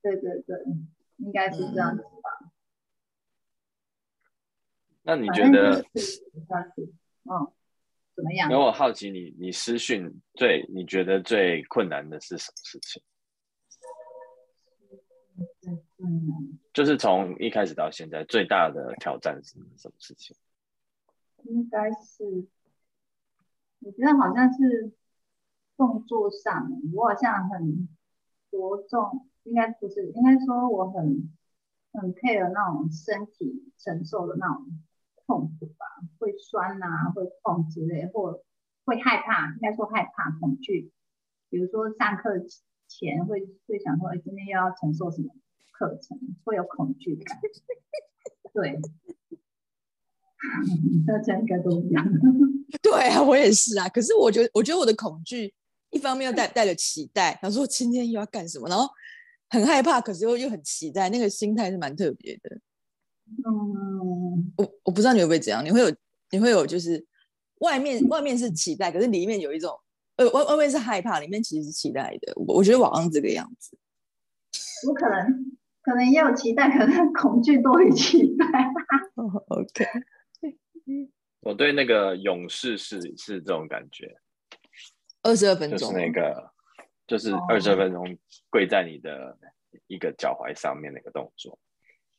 [0.01, 0.57] 对对对。
[1.17, 2.51] 应该是这样子吧。
[5.03, 5.79] 那你觉得？
[7.29, 7.51] 嗯，
[8.15, 8.49] 怎么样？
[8.49, 13.03] 因为我好奇你，你私讯最你觉得最困难的是什么事情？
[15.97, 20.35] 嗯，就是从一开始到现在最大的挑战是什么事情？
[21.43, 22.47] 应该是，
[23.79, 24.91] 我觉得好像是
[25.77, 27.87] 动作上，我好像很
[28.49, 29.29] 着重。
[29.47, 31.29] 应该不是，应该说我很
[31.93, 34.65] 很 care 那种身体承受的那种
[35.25, 35.85] 痛苦吧，
[36.19, 38.43] 会酸呐，会痛之类，或
[38.85, 40.91] 会害怕，应该说害怕、恐惧
[41.49, 42.39] 比如说上课
[42.87, 45.29] 前会会想说，哎今天又要承受什么
[45.71, 47.39] 课程，会有恐惧感。
[48.53, 48.79] 对，
[51.07, 52.05] 大家应该都一样。
[52.81, 53.87] 对啊，我也是啊。
[53.89, 55.53] 可是我觉得，我觉得我的恐惧，
[55.89, 58.87] 一方面又带带着期待，想说今天又要干什么，然后
[59.49, 62.59] 很害怕，可是又又很期待，那个心态是蛮特别的。
[63.45, 65.93] 嗯，我我不知道你会不会这样，你会有
[66.31, 67.05] 你会有就是
[67.59, 69.77] 外面外面是期待，可是里面有一种
[70.15, 72.33] 呃外外面是害怕，里面其实是期待的。
[72.35, 73.77] 我我觉得网上这个样子，
[74.87, 78.45] 我可能可能也有期待，可能恐惧多于期待。
[79.47, 79.85] OK，
[81.41, 84.15] 我对那个勇士是是这种感觉，
[85.23, 86.51] 二十二分钟，就是那个
[87.07, 88.17] 就是二十分钟
[88.49, 89.37] 跪在你的
[89.87, 91.57] 一个脚踝上面那个动作。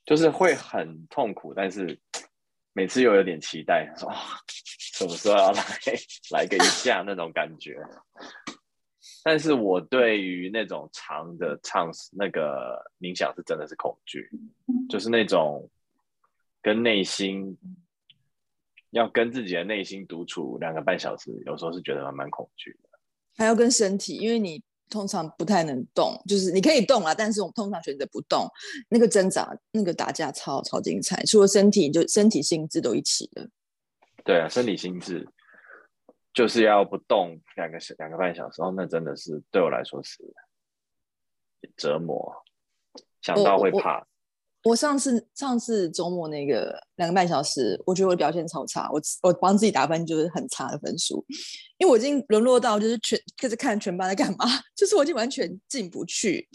[0.04, 2.00] 就是会很痛苦，但是
[2.72, 4.10] 每次又有点期待，说
[4.48, 5.62] 什么时候要来
[6.30, 7.76] 来个一下那种感觉。
[9.22, 14.30] 但是我对于那种长的唱那个冥想是真的是恐惧，
[14.88, 15.68] 就是那种
[16.62, 17.58] 跟内心
[18.88, 22.98] 要跟自己的内心独处两个半小时，有时候是觉得蛮蛮恐惧的。
[23.36, 24.62] 还要跟身体，因为你。
[24.88, 28.46] 通常不太能动，就是你可以动啊，但是我们通常选择不动。
[28.88, 33.48] 那个挣扎、那个打架超超精彩，除了身体，就身体、心智都一起的。
[34.24, 35.26] 对啊，身体、心智
[36.32, 40.22] 就是要不动两个小两个半小时，哦，那真的是对我来说是
[41.76, 42.34] 折磨，
[43.22, 44.06] 想到会怕。
[44.64, 51.24] 我上次上次周末那个两个半小时，我觉得我的表现超差，我我帮自己打分就是很差的分数，
[51.78, 56.48] 因为我已经沦落到就是全就是看全班在干嘛， 就是我已经完全进不去。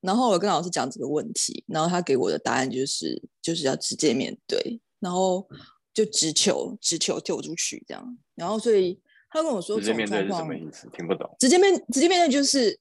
[0.00, 5.46] 然后我跟老师讲这个问题，然后他给我的答案就是就是要直接面对，然后
[5.92, 8.18] 就直球直球丢出去这样。
[8.34, 8.98] 然后所以
[9.30, 10.88] 他跟我说直接面对是什么意思？
[10.96, 11.28] 听不懂。
[11.38, 12.80] 直接面直接面对就是。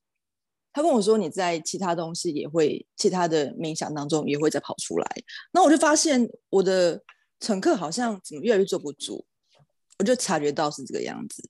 [0.72, 5.08] 他跟我说：“你在其他东西也会，其他的冥想当中也会再跑出来。”
[5.52, 7.02] 那我就发现我的
[7.40, 9.26] 乘客好像怎么越来越坐不住，
[9.98, 11.44] 我就察觉到是这个样子。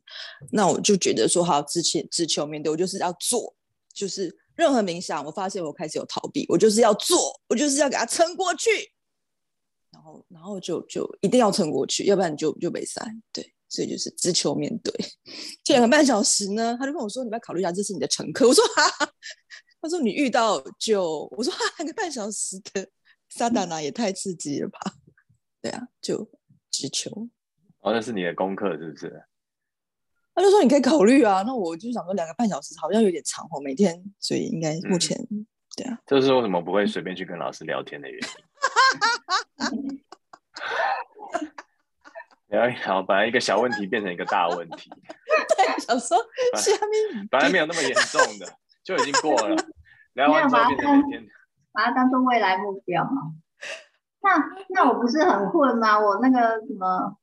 [0.51, 3.53] 那我就觉得说：“好，只求只求面对，我就是要做，
[3.93, 8.69] 就是任何冥想，我发现我开始有逃避，我就是要做，我就是要给他撑过去。
[9.91, 13.05] 然后，然后就就一定要撑过去，要不然你就就没赛。
[13.33, 14.91] 对。”所以就是只求面对，
[15.63, 19.09] 这两个半小时呢，他就跟我说：“你要考虑一下，这是你的乘客。”我说：“哈。”
[19.81, 22.89] 他说：“你遇到就……”我说：“两个半小时的
[23.29, 24.79] 萨达纳也太刺激了吧？”
[25.61, 26.29] 对啊，就
[26.71, 27.29] 只求。
[27.79, 29.23] 哦，那是你的功课是不是？
[30.33, 35.17] 他就说：“你可以考虑啊。”那我就想说，两个半小时好像有点长哦，每天，所以应该目前
[35.77, 35.99] 对啊。
[36.07, 38.27] 这是为什么不会随便去跟老师聊天的原因。
[42.51, 44.89] 哎，好，本来一个小问题变成一个大问题。
[45.55, 46.17] 对，想说
[46.57, 48.51] 下面本来没有那么严重的，
[48.83, 49.55] 就已经过了。
[50.13, 51.23] 聊完之后变成每天，
[51.71, 53.33] 把它当做未来目标嘛。
[54.21, 55.99] 那那我不是很混吗？
[55.99, 57.15] 我那个什么，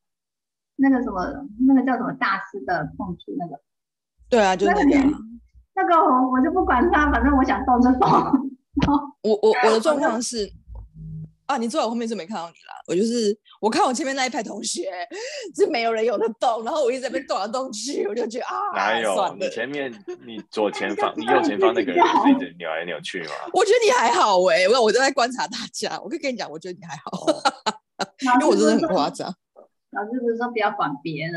[0.76, 1.26] 那个什么，
[1.66, 3.60] 那个叫什么大师的碰触那个。
[4.30, 4.82] 对啊，就那个。
[5.74, 8.08] 那个我我就不管他，反正我想动就动。
[9.22, 10.50] 我我我的状况是。
[11.46, 11.56] 啊！
[11.56, 12.74] 你坐在我后面是没看到你啦。
[12.86, 14.90] 我就是我看我前面那一排同学
[15.54, 19.36] 是没有人有的动，然后我一直在那动来动去，我就觉得啊，哪有？
[19.38, 19.92] 你前面
[20.24, 23.30] 你左前方、 你右前方那个人是一直扭来扭去吗？
[23.52, 26.00] 我觉得你还好哎，我我都在观察大家。
[26.02, 27.10] 我可以跟你讲，我觉得你还好，
[28.40, 29.32] 因为我真的很夸张。
[29.92, 31.34] 老师不是说不要管别人，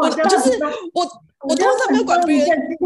[0.00, 0.58] 我就是
[0.94, 1.06] 我
[1.40, 2.78] 我通常没有管别人。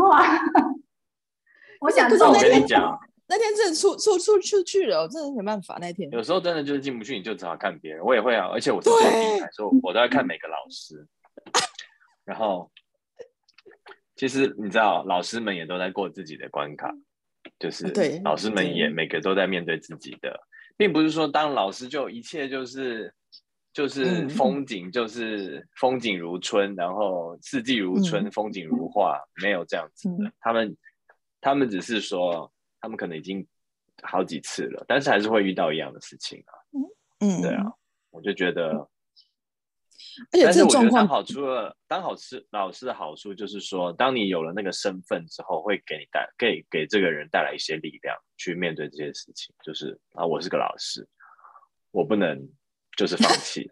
[1.81, 2.99] 我想我跟你讲。
[3.29, 5.79] 那天真的出出出出去了，我真的没办法。
[5.81, 8.01] 那天有时候真的就是进不去，你就只好看别人。
[8.05, 9.11] 我也会啊，而且我是做品
[9.41, 11.05] 牌，所以我都在看每个老师。
[12.25, 12.71] 然后，
[14.15, 16.95] 其实你知道，老师们也都在过自己的关卡，
[17.59, 20.39] 就是对老师们也每个都在面对自己的，
[20.77, 23.13] 并不是说当老师就一切就是
[23.73, 30.31] 就是风景，就是风景如春，然后四季如春，风景如画，没有这样子的。
[30.39, 30.77] 他们
[31.41, 32.53] 他们只是说。
[32.87, 33.45] 他们可能已经
[34.05, 36.55] 好几次了，但是还是会遇到一样的事情啊。
[37.19, 37.65] 嗯，对啊，
[38.11, 38.89] 我就觉得，
[40.31, 49.53] 而且这状况好处了，当好师老师的好处就是说，当你有了那个身份之后，会给你带给给这个人带来一些力量，去面对这些事情。
[49.65, 51.05] 就是啊，我是个老师，
[51.91, 52.49] 我不能
[52.97, 53.69] 就是放弃。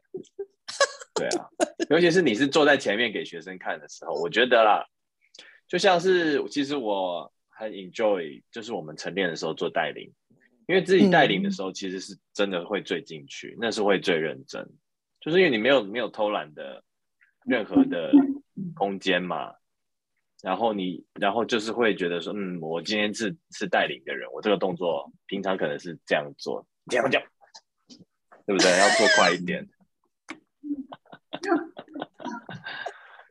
[1.15, 1.49] 对啊，
[1.89, 4.85] 尤其是你是坐在前面给学生看的时候，我觉得啦，
[5.69, 7.31] 就像是其实我。
[7.57, 10.13] 很 enjoy，就是我们晨练的时候做带领，
[10.67, 14.69] 因为自己带领的时候，其实是真的会最进去，那是会最认真，
[15.21, 16.83] 就是因为你没有没有偷懒的
[17.47, 18.13] 任何的
[18.75, 19.55] 空间嘛，
[20.43, 27.29] 然后你，然后就是会觉得说，嗯，我今天是是带领的人，我这个动作平常可能是这样做，这样这样，
[28.47, 28.71] 对不对？
[28.79, 29.69] 要做快一点。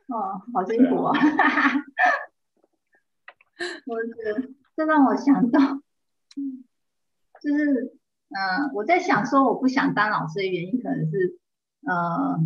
[0.06, 1.12] 哦，好辛苦啊！
[3.86, 5.60] 我这这让我想到，
[7.40, 7.96] 就是，
[8.30, 11.38] 嗯，我在想说，我不想当老师的原因，可能是，
[11.86, 12.38] 呃，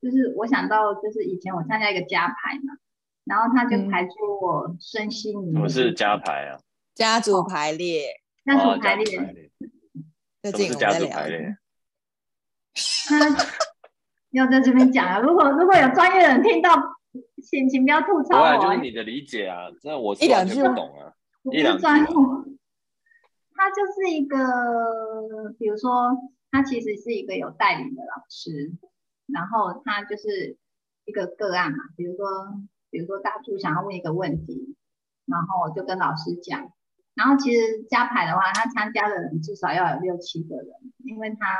[0.00, 2.74] 就是我想到，就是以前我参加一个家排嘛。
[3.24, 4.12] 然后他就排出
[4.42, 5.58] 我身心灵。
[5.62, 6.60] 我是家排啊，
[6.94, 9.50] 家族排列，家族排列。
[10.42, 11.56] 什么是家族排列？
[13.08, 13.18] 他
[14.32, 15.20] 要在这边讲啊！
[15.20, 16.70] 如果如果有专业的人听到，
[17.42, 18.62] 请请不要吐槽我。
[18.62, 21.12] 就是你的理解啊，那我一两句不懂啊。
[21.52, 21.84] 一两句。
[23.56, 24.36] 他就是一个，
[25.58, 26.16] 比如说，
[26.50, 28.72] 他其实是一个有带领的老师，
[29.26, 30.56] 然后他就是
[31.04, 32.26] 一个个案嘛，比如说。
[32.90, 34.76] 比如说大柱想要问一个问题，
[35.26, 36.70] 然后就跟老师讲，
[37.16, 40.68] 然后其实加牌的话，他参加的人至少要有六七个人，
[41.04, 41.58] 因为他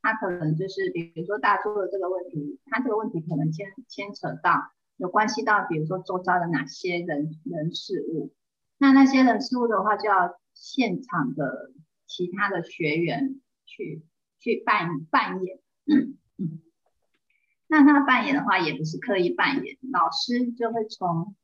[0.00, 8.32] 他可能就是比如说大柱的这个问题，他这个问题可能牵牵扯到有关系到，比如说周遭的哪些人人事物，
[8.78, 11.72] 那那些人事物的话，就要现场的
[12.06, 14.02] 其他的学员去
[14.38, 15.60] 去扮扮演。
[17.68, 21.34] 那他扮演的话，也不是刻意扮演，老师就会从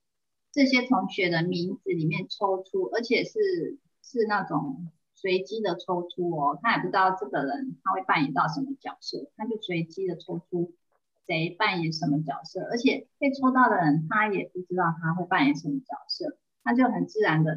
[0.52, 10.74] 这些同学的名字里面抽出，而且是是那种随机的抽出哦，他也不知道这个人他会扮演到什么角色，他就随机的抽出
[11.26, 17.56] 谁扮演什么角色，而且被抽到的人他也不知道他会扮演什么角色，他就很自然的，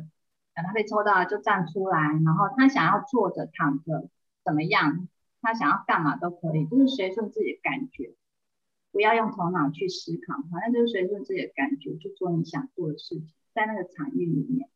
[0.53, 4.09] 等他被抽到了就站出来，然后他想要坐着躺着
[4.43, 5.07] 怎么样，
[5.41, 8.13] 他想要干嘛都可以，就是随顺自己的感觉。
[8.91, 14.69] 不要用头脑去思考，反正就是随顺自己的感觉去做你想做的事情，在那个场域里面，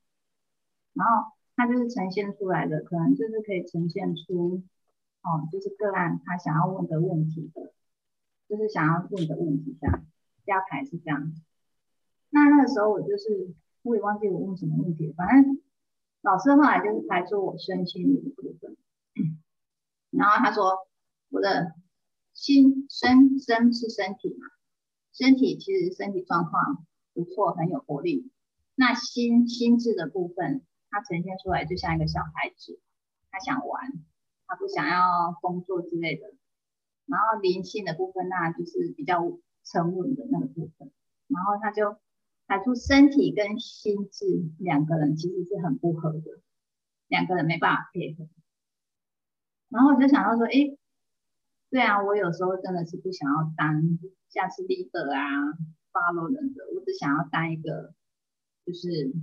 [0.94, 4.62] 然后他就是呈现出来的，可能就是可以呈现出，
[5.22, 7.72] 哦，就是个案他想要问的问题的，
[8.50, 10.06] 就是想要问的问题这样，
[10.46, 11.32] 加牌是这样。
[12.32, 15.62] 那那个时候我就是我也忘记我问什么问题，反正
[16.22, 18.76] 老师后来就是排出我身心灵的部分，
[20.10, 20.88] 然后他说
[21.30, 21.76] 我的。
[22.32, 24.48] 心身身是身体嘛，
[25.12, 28.32] 身体其实身体状况不错，很有活力。
[28.76, 32.80] 那心心智的部分，它呈现出来就像一个小孩子，
[33.30, 33.92] 他想玩，
[34.48, 36.32] 他不想要工作之类的。
[37.10, 39.22] 然后灵性的部分，那就是比较
[39.64, 40.92] 沉稳的那个部分。
[41.28, 41.98] 然后他就
[42.48, 44.26] 排出身体跟心智
[44.60, 46.42] 两个人其实是很不合的，
[47.08, 48.28] 两个人没办法配合。
[49.70, 50.78] 然后我就想到说，哎。
[51.72, 53.80] 对啊，我有时候真的是不想要当
[54.30, 55.54] 像是 leader 啊、
[55.94, 57.94] follow 人的，我只想要当一个，
[58.66, 59.14] 就是，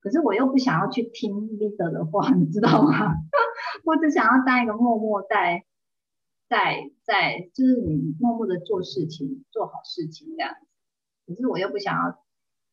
[0.00, 3.14] 可是我又不想要去听 leader 的话，你知道吗？
[3.86, 5.64] 我只想要当一个默默在，
[6.50, 10.66] 在在，就是你默默的做事情，做好事情这样子。
[11.26, 12.22] 可是我又不想要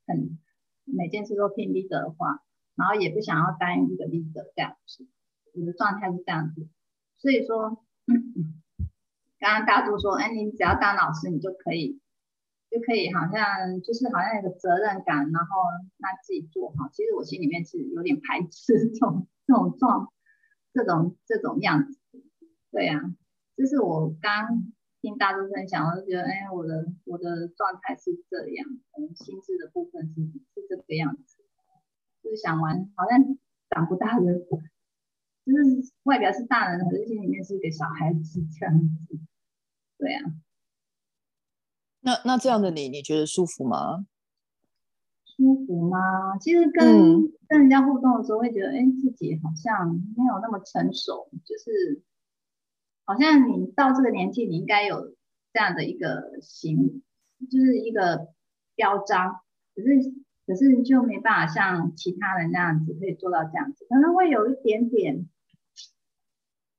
[0.08, 0.38] 很
[0.84, 2.44] 每件事都听 leader 的话，
[2.76, 5.08] 然后也不想要当一个 leader 这样子。
[5.54, 6.68] 我的状态是这样子，
[7.20, 7.84] 所以说。
[9.40, 12.02] 刚刚大柱说，哎，你只要当老师，你就可以，
[12.72, 15.62] 就可以，好像就是好像有个责任感，然后
[15.98, 16.90] 那自己做好。
[16.92, 20.12] 其实我心里面是有点排斥 这种这种状，
[20.74, 22.00] 这种这种样子。
[22.72, 23.00] 对呀，
[23.58, 30.22] 就是我刚听大柱分享，我就觉得，哎，我的我的状态是这样，嗯，心智的部分是
[30.54, 31.44] 是这个样子，
[32.24, 33.38] 就是想玩，好像
[33.72, 34.26] 长不大的。
[35.48, 39.18] 就是外表是大人，可是心里面是一个小孩子这样子，
[39.98, 40.22] 对啊。
[42.02, 44.06] 那那这样的你，你觉得舒服吗？
[45.26, 46.38] 舒服吗？
[46.40, 52.04] 其实跟跟人家互动的时候，会觉得，哎，自己好像没有那么成熟，就是
[53.08, 55.16] 好像你到这个年纪，你应该有
[55.54, 57.02] 这样的一个形，
[57.50, 58.28] 就是一个
[58.76, 59.40] 标章，
[59.74, 60.14] 可是
[60.46, 65.28] 可是就没办法像其他人那样子可以做到这样子，可能会有一点点。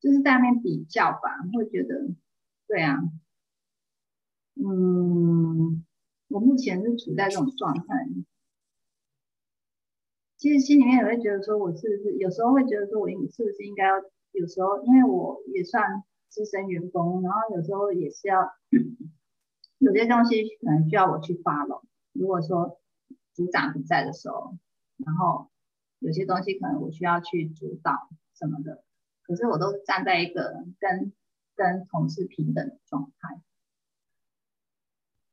[0.00, 2.08] 就是在那边比较吧，会觉得，
[2.68, 3.02] 对啊，
[4.54, 5.84] 嗯，
[6.28, 7.84] 我目前是处在这种状态。
[10.36, 13.94] 其实心里面也会觉得说，我是不是有时候会觉得说，我应是不是应该要
[14.30, 18.52] 有时候，因为我也算资深员工，然后有时候也是要
[19.78, 21.82] 有些东西可能需要我去发了。
[22.12, 22.80] 如果说
[23.32, 24.56] 组长不在的时候，
[24.96, 25.50] 然后
[26.00, 28.84] 有些东西可能我需要去主导什么的。
[29.22, 31.12] 可是我都站在一个跟
[31.54, 33.40] 跟同事平等的状态，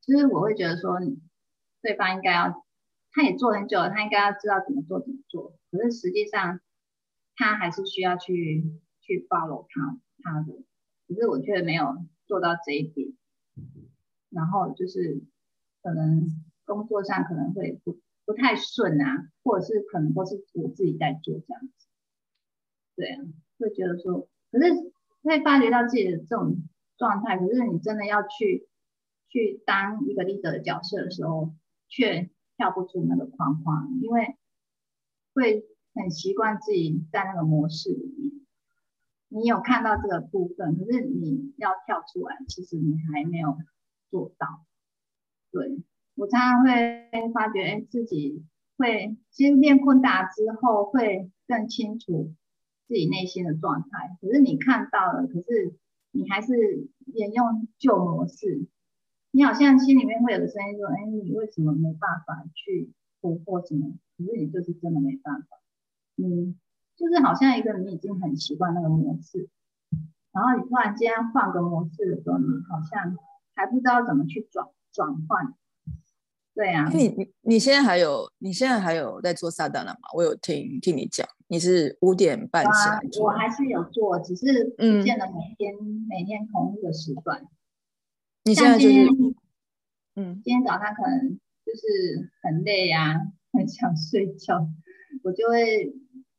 [0.01, 0.99] 就是我会觉得说，
[1.81, 2.63] 对方应该要
[3.11, 5.57] 他也做很久了，他应该要知道怎么做怎么做。
[5.71, 6.59] 可是实际上，
[7.35, 8.63] 他还是需要去
[9.01, 10.63] 去 follow 他他的。
[11.07, 11.95] 可是我却没有
[12.25, 13.13] 做到这一点，
[14.29, 15.21] 然后就是
[15.81, 16.27] 可能
[16.65, 21.87] 工作上可能会不不太顺啊，或者是可能都是我自己在做这样子。
[22.95, 23.21] 对啊，
[23.59, 24.91] 会觉得说，可是
[25.21, 26.57] 会发觉到自己的这种
[26.97, 27.37] 状态。
[27.37, 28.67] 可是你真的要去
[29.29, 31.53] 去当一个 leader 的角色的时候，
[31.87, 34.37] 却跳不出那个框框，因为
[35.33, 38.44] 会很习惯自己在那个模式里面。
[39.29, 43.57] 你有看到这个部分，可是你要跳出来，其实你还没有
[44.09, 44.65] 做到。
[45.51, 45.83] 对
[46.15, 48.43] 我常常会发觉，哎，自己
[48.77, 52.33] 会其实练昆达之后，会更清楚
[52.87, 54.17] 自己内心的状态。
[54.21, 55.75] 可是你看到了，可是
[56.11, 58.67] 你还是沿用旧模式。
[59.31, 65.59] 你好像心里面会有个声音说：“哎，你为什么没办法去突破什么？”可是你就是真的没办法。
[66.15, 66.57] 嗯，
[66.95, 69.49] 就是好像一个你已经很习惯那个模式，
[70.31, 73.17] 然后你突然间换个模式的时候，你好像
[73.53, 75.53] 还不知道怎么去转转换。
[76.53, 79.99] 对啊，你你你现在还有你现在还有在做撒旦了吗？
[80.15, 83.25] 我有听听你讲，你是五点半起来做。
[83.25, 85.73] 我还是有做，只是不见得每天
[86.07, 87.43] 每天同一个时段。
[88.45, 88.95] 你现在就是，
[90.15, 93.19] 嗯，今天早上可能就是很累呀，
[93.51, 94.69] 很想睡觉，
[95.23, 95.93] 我就会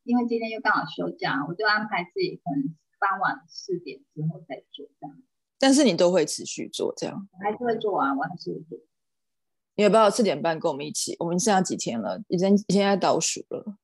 [0.06, 5.16] 因为今天又刚好休假，我就安排自己可能傍晚四点之后再做这样。
[5.58, 7.28] 但是你都会持续做这样？
[7.42, 8.78] 还是会做啊，我还是会做。
[9.74, 11.16] 你要不要四点半跟我们一起？
[11.18, 12.22] 我们剩下几天了？
[12.28, 13.76] 已经现在倒数了。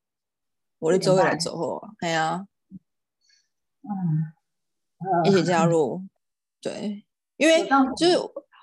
[0.79, 2.47] 我的周会来走后啊，对啊，
[3.81, 6.01] 嗯，一起加入，
[6.61, 7.05] 对。
[7.37, 7.67] 因为
[7.97, 8.17] 就是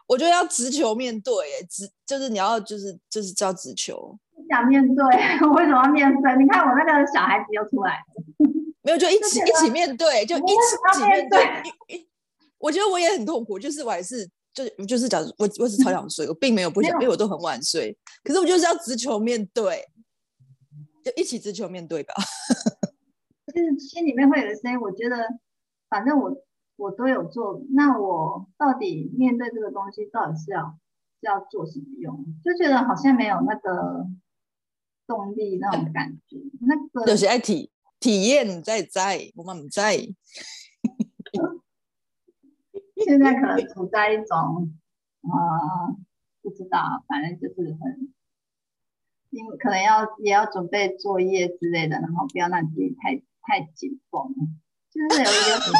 [0.06, 1.34] 我觉得要直球面对，
[1.68, 4.18] 直就是你要就是就是叫直球。
[4.48, 5.04] 想面对，
[5.46, 6.36] 我为什么要面对？
[6.36, 7.98] 你看我那个小孩子又出来，
[8.82, 11.38] 没有就一起一起面对，就一起面对。
[12.58, 17.96] 我觉得我也很痛苦，就是我还是就就是讲我我是超想睡， 我并没有不想，因为我都很晚睡。
[18.22, 19.84] 可是我就是要直球面对，
[21.04, 22.14] 就一起直球面对吧。
[23.52, 25.16] 就是心里面会有个声音，我觉得
[25.88, 26.44] 反正我。
[26.80, 30.74] 我都有做，那我到底面对这个东西，到底是要
[31.20, 32.24] 是要做什么用？
[32.42, 34.06] 就觉得好像没有那个
[35.10, 36.36] 动力那种感觉。
[36.60, 39.96] 那个就是爱体体验在在，我们不在。
[43.04, 44.72] 现在可能处在一种
[45.22, 45.96] 啊，
[46.42, 48.12] 不知道，反正就是很，
[49.30, 54.32] 因为可能要也要准备作业之类的，然后不要让自己太太紧绷，
[54.92, 55.72] 就是有一个。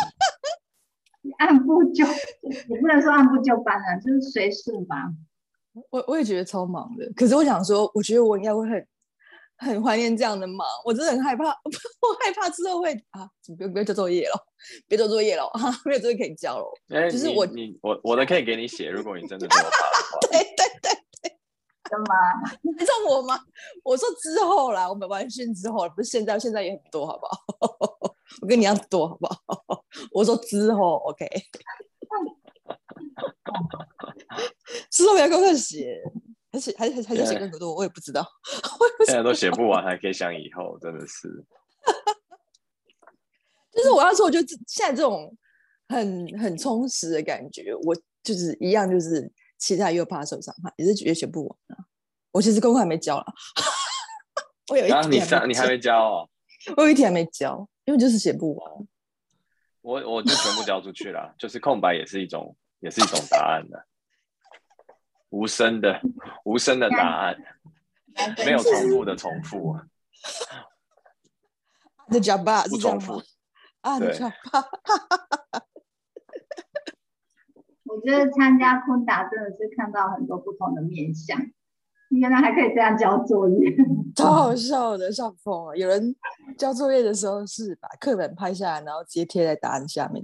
[1.37, 2.05] 按部就
[2.43, 5.13] 也不能说按部就班了，就是随时吧。
[5.91, 8.89] 我我也觉得超忙的，可是我想说，我觉得我应该会很
[9.61, 10.67] 很怀念这样的忙。
[10.85, 14.47] 我真的很害怕， 我害怕之后会啊，不不要交作业了，
[14.89, 16.65] 别做作业了啊， 没有作业可以交了。
[16.89, 19.77] 哎，就是我你我我的可以给你写，如果你真的做的话。
[20.31, 20.91] 对对对
[21.23, 21.39] 对，
[21.85, 22.51] 干嘛？
[22.63, 23.39] 你知道我吗？
[23.85, 28.17] 我说之后啦，我们完训之后，不是现在，现在也很多，好不好？
[28.41, 29.85] 我跟你一样多，好不好？
[30.13, 31.27] 我说之后，OK。
[34.91, 36.01] 之后要更快写，
[36.53, 37.75] 还是还还还是写更多？
[37.75, 38.27] 我也不知道。
[39.07, 41.29] 现在都写不完，还可以想以后，真的是。
[43.73, 45.35] 就是我要说，我觉得现在这种
[45.89, 51.85] 很很充实的感觉，我就是一样，就是期待又怕受伤害，也是觉得写不完啊。
[52.33, 53.27] 我其实功课还没交了，
[54.71, 56.29] 我有一天你上你还没交哦，
[56.77, 57.69] 我有一天还没交。
[57.87, 58.73] 因为就是写不完，
[59.81, 63.85] 我我就全部交出去了，就是空白也是一种，也是一种答案的，
[65.31, 66.01] 无声的
[66.45, 67.37] 无声的答案，
[68.45, 69.79] 没有重复的重复，
[72.09, 73.23] 那叫吧，不重复。
[73.81, 74.13] 啊，对，
[77.85, 81.39] 我觉得参加昆达真的是看到很多不同的面相。
[82.11, 83.73] 原来还可以这样交作业，
[84.17, 85.77] 超好笑的，笑疯了。
[85.77, 86.15] 有人
[86.59, 90.21] 交作业的时候是把课本拍下来，然后直接贴在答案下面。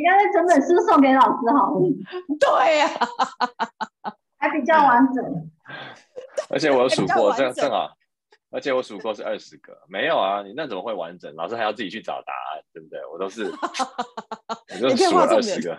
[0.00, 1.80] 你刚才整本书送给老师好了。
[2.40, 2.88] 对呀，
[4.38, 5.22] 还比较完整。
[6.48, 7.94] 而且我数过，正正好，
[8.50, 9.76] 而且我数过是二十个。
[9.88, 11.36] 没有啊，你那怎么会完整？
[11.36, 12.98] 老师还要自己去找答案，对不对？
[13.12, 13.52] 我都是，
[14.74, 15.78] 你就数了二十个。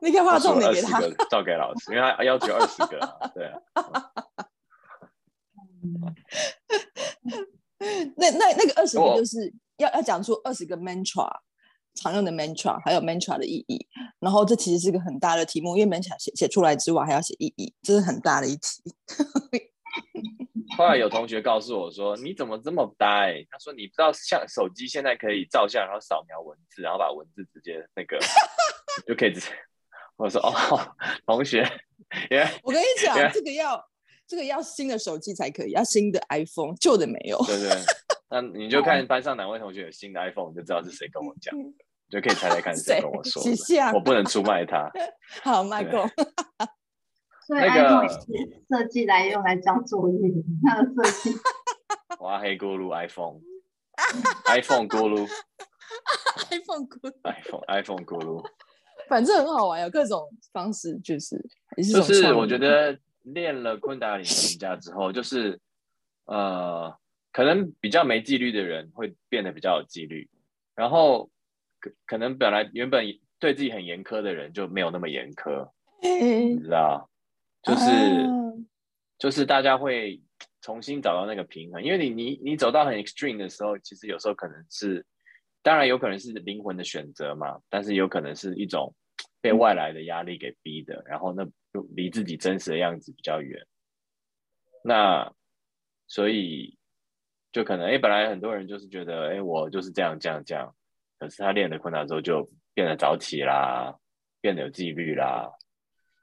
[0.00, 3.00] 你可以画重点给他，照给老师，因为他要求二十个，
[3.34, 3.50] 对。
[8.16, 11.28] 那那那个二十个就是要要讲出二十个 mantra，
[11.98, 13.86] 常用的 mantra，还有 mantra 的意义。
[14.20, 18.82] 然后这其实是一个很大的题目，因为 mantra 写写出来之外，还要写意义，这是很大的一题。
[20.76, 28.16] 后来有同学告诉我说：“你怎么这么呆？”他说：“你不知道像手机现在可以照相，然后扫描文字，然后把文字直接那个
[29.06, 29.46] 就可以直接。”
[30.16, 30.52] 我说：“哦，
[31.26, 31.62] 同学，
[32.30, 33.82] 因为我跟你讲，这个要
[34.26, 37.70] 这个要新的手机才可以，要新的 iPhone，旧的没有。”对对，
[38.30, 41.52] 那你就 看班上哪位同学有新的 iPhone，你就知道是谁跟我讲，
[42.08, 43.42] 就可以猜猜看谁跟我说。
[43.94, 44.90] 我不能出卖 他。
[45.42, 46.04] 好，麦克。
[47.46, 48.16] 所以 iPhone 是
[48.68, 50.18] 设计来用来交作业，
[50.66, 51.34] 它的设计。
[52.20, 55.26] 哇，黑咕噜 iPhone，iPhone 咕噜
[56.50, 58.44] ，iPhone 咕噜，iPhone iPhone 咕噜，
[59.08, 61.42] 反正很好玩，有各种方式，就是
[61.76, 65.58] 就是我觉得练了昆达里瑜伽之后，就是
[66.26, 66.94] 呃，
[67.32, 70.28] 可能比较没纪律的人会变得比较有纪律，
[70.74, 71.30] 然后
[71.80, 73.04] 可可能本来原本
[73.38, 75.70] 对自己很严苛的人就没有那么严苛，
[76.02, 77.08] 你知道。
[77.60, 77.88] 就是
[79.18, 80.22] 就是大家会
[80.62, 85.04] 重新找到那个平衡，因为你你你走到很 extreme 的时候，其实有时候可能是，
[85.60, 88.94] 当然有可能是灵魂的选择嘛，但是有可能是一种
[89.40, 93.60] 被外来的压力给逼的，然后那就离自己真实的样子比较远。
[94.84, 95.32] 那
[96.06, 96.78] 所以
[97.50, 100.74] 就可能哎，本来很多人就是觉得哎，我就是这样这样这样，
[101.18, 103.94] 可是他练了困难之后就变得早起啦，
[104.40, 105.50] 变得有纪律啦。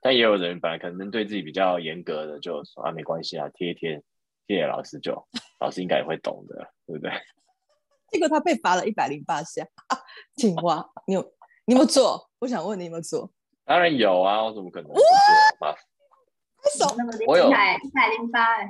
[0.01, 4.01] 但也有人本来可能对自己比较严格的，就说啊没关系啊，贴一贴，
[4.47, 5.27] 谢谢老师就，
[5.59, 7.11] 老师应该也会懂的，对不对？
[8.11, 9.65] 结果他被罚了一百零八下，
[10.35, 11.21] 青蛙，你有
[11.65, 12.29] 你有没有做？
[12.39, 13.31] 我想问你有没有做？
[13.65, 15.01] 当然有啊，我怎么可能不做？
[17.27, 18.67] 我有一百零八哎，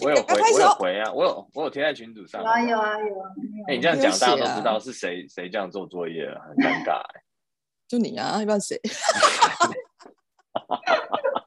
[0.00, 3.30] 我有回，我有回啊，我有我有贴在群组上，有啊有啊有啊。
[3.68, 7.22] 哎，你这样讲大家都知道是谁谁这样做作业了，很尴尬哎。
[7.86, 8.78] 就你啊，要不然谁？
[10.52, 11.44] 哈哈哈哈哈！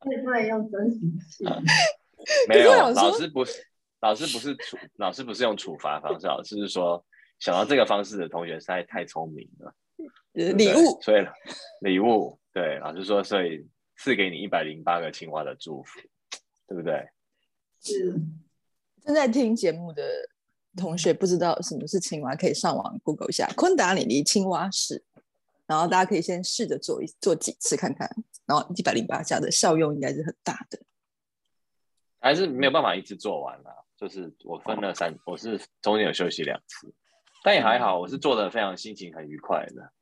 [0.00, 0.98] 不能用真实
[1.28, 1.46] 性。
[2.48, 3.62] 没有，老师不是，
[4.00, 7.04] 老师不是处，老师不是用处罚方式，老师是说
[7.38, 9.74] 想到这个方式的同学实在太聪明了。
[10.32, 11.26] 礼物，所以
[11.80, 13.66] 礼物，对，老师说，所以
[14.02, 16.00] 赐给你一百零八个青蛙的祝福，
[16.66, 17.06] 对不对？
[17.82, 18.18] 是。
[19.04, 20.02] 正在听节目的
[20.74, 25.04] 同学不知道什么是青蛙，可以上网 Google 一下昆达里尼青蛙式。
[25.66, 28.10] 然后大家可以先试着做一做几次看看，
[28.46, 30.80] 然后一百零八下的效用应该是很大的。
[32.20, 36.90] 还是没有办法一次做完了，就是我分了三，我是中间有休息两次，
[37.44, 39.92] 但也还好，我是做的非常心情很愉快的。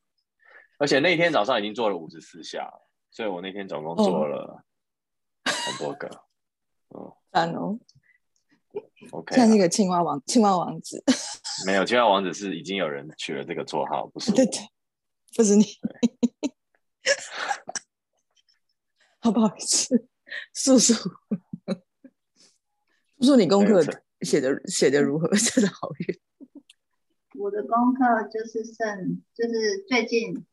[0.79, 2.73] 而且那天早上已经做了五十四下，
[3.19, 4.63] 所以我那天总共做了
[5.43, 6.07] 很多个。
[6.91, 7.77] 哦， 赞哦。
[9.11, 11.03] OK，像那个青蛙王，青蛙王子。
[11.67, 14.31] 没有，青蛙王子是已经有人取了这个绰号，不是？
[14.31, 14.61] 对对。
[15.37, 15.65] 不是你，
[19.19, 20.07] 好不好意思，
[20.55, 21.11] 叔叔，叔
[23.21, 23.83] 叔，你功课
[24.21, 25.35] 写的写的如何？
[25.35, 26.21] 写的好远。
[27.35, 30.47] 我的功课就是剩，就是最近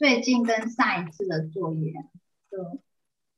[0.00, 1.92] 最近跟上一次的作业，
[2.50, 2.56] 就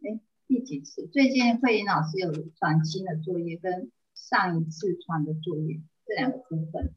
[0.07, 1.09] 哎第几次？
[1.09, 6.95] 最近慧颖老师有传新的作业，跟上一次传的作业这两个部分。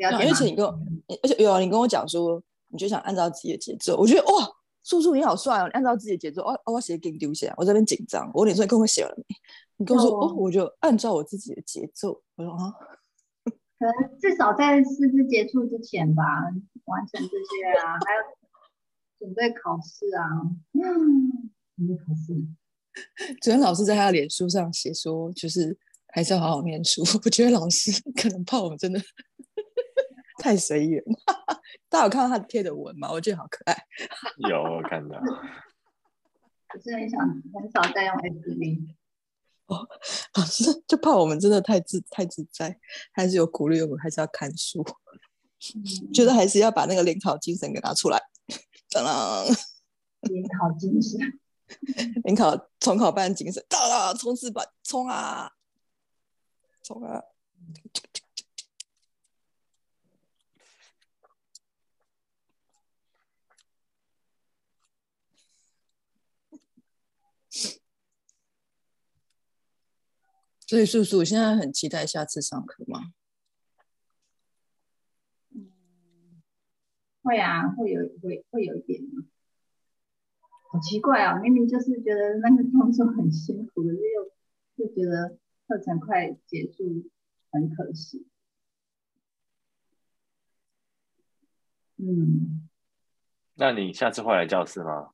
[0.00, 0.78] 而且你跟我，
[1.24, 3.96] 而且有啊，你跟我讲说，你就想按照自己的节奏。
[3.96, 4.48] 我觉得哇，
[4.84, 5.66] 叔叔你好帅哦！
[5.66, 8.30] 你按照自己的节奏，哦哦，我写给你丢下，我这边紧张。
[8.32, 9.24] 我问你说你跟我写了没？
[9.78, 12.22] 你跟我说哦，我就按照我自己的节奏。
[12.36, 12.72] 我说啊，
[13.78, 16.22] 可能至少在师资结束之前吧，
[16.84, 18.22] 完成这些啊， 还有
[19.18, 20.24] 准备考试啊，
[20.72, 22.34] 嗯，准备考试。
[23.42, 25.76] 昨天老师在他的脸书上写说，就是
[26.08, 27.02] 还是要好好念书。
[27.24, 29.00] 我觉得老师可能怕我们真的。
[30.38, 31.02] 太随缘，
[31.88, 33.10] 大家有看到他贴的文吗？
[33.10, 33.74] 我觉得好可爱。
[34.48, 35.18] 有我看到。
[36.68, 38.95] 可是很想很少在用 FB。
[39.66, 39.88] 哦，
[40.34, 42.78] 老师就怕我们真的太自太自在，
[43.12, 44.84] 还是有鼓励我们还是要看书。
[46.12, 48.20] 觉得还是要把那个联考精神给拿出来。
[48.90, 49.44] 当当。
[50.22, 51.18] 联考精神。
[52.22, 55.50] 联考重考班精神，到了冲刺班，冲啊！
[56.84, 57.20] 冲啊！
[70.66, 73.12] 所以，叔叔现在很期待下次上课吗？
[75.54, 75.70] 嗯，
[77.22, 79.00] 会啊，会有，会会有一点。
[80.72, 85.38] 好奇怪啊，明明就是觉得那个动作很辛苦，可是又又觉得
[85.68, 87.08] 课程快结束，
[87.52, 88.26] 很可惜。
[91.98, 92.68] 嗯，
[93.54, 95.12] 那你下次会来教室吗？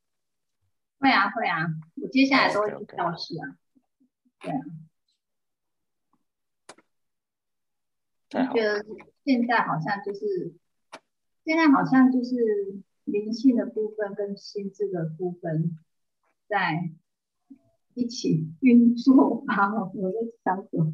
[0.99, 3.59] 会啊，会啊，我接下来都会去教室啊。
[4.41, 4.59] 对啊。
[8.35, 8.85] 我觉得
[9.25, 10.55] 现在好像就是，
[11.45, 15.79] 现在好像就是灵性的部分跟心智的部分
[16.49, 16.91] 在
[17.93, 19.85] 一起 运作啊！
[19.95, 20.93] 我在想什么？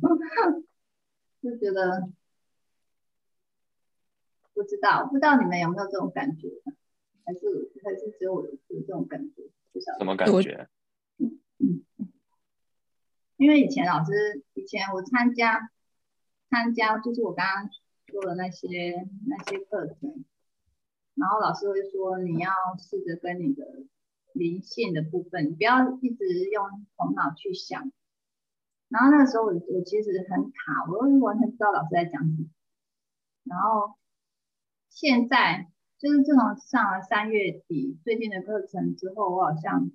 [1.40, 2.10] 就觉得
[4.52, 6.48] 不知道，不知道你们有没有这种感觉？
[7.24, 9.42] 还是还是只有我有这种感觉？
[9.96, 10.68] 什么感觉？
[11.18, 11.84] 嗯，
[13.36, 15.70] 因为以前老师，以前我参加。
[16.50, 17.70] 参加就是我刚刚
[18.06, 20.24] 说的那些那些课程，
[21.14, 23.64] 然后老师会说你要试着跟你的
[24.32, 27.92] 灵性的部分，你不要一直用头脑去想。
[28.88, 32.48] 然后那个时候我我其实很卡，我完全不知道老师在讲什么。
[33.44, 33.98] 然后
[34.88, 39.90] 现在就是自从上了三月底最近的课程之后，我好像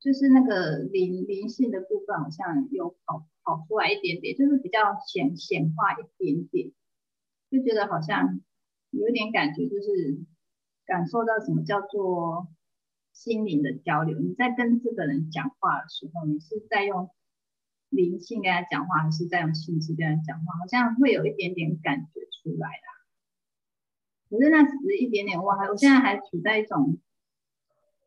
[0.00, 3.26] 就是那个灵灵性的部分好像有跑。
[3.48, 6.70] 跑出来一点点，就是比较显显化一点点，
[7.50, 8.42] 就觉得好像
[8.90, 10.20] 有点感觉，就是
[10.84, 12.48] 感受到什么叫做
[13.14, 14.18] 心灵的交流。
[14.18, 17.08] 你在跟这个人讲话的时候，你是在用
[17.88, 20.58] 灵性跟他讲话，还是在用心智跟他讲话？
[20.60, 24.36] 好像会有一点点感觉出来的。
[24.36, 26.98] 可是那只是一点点，我还我现在还处在一种。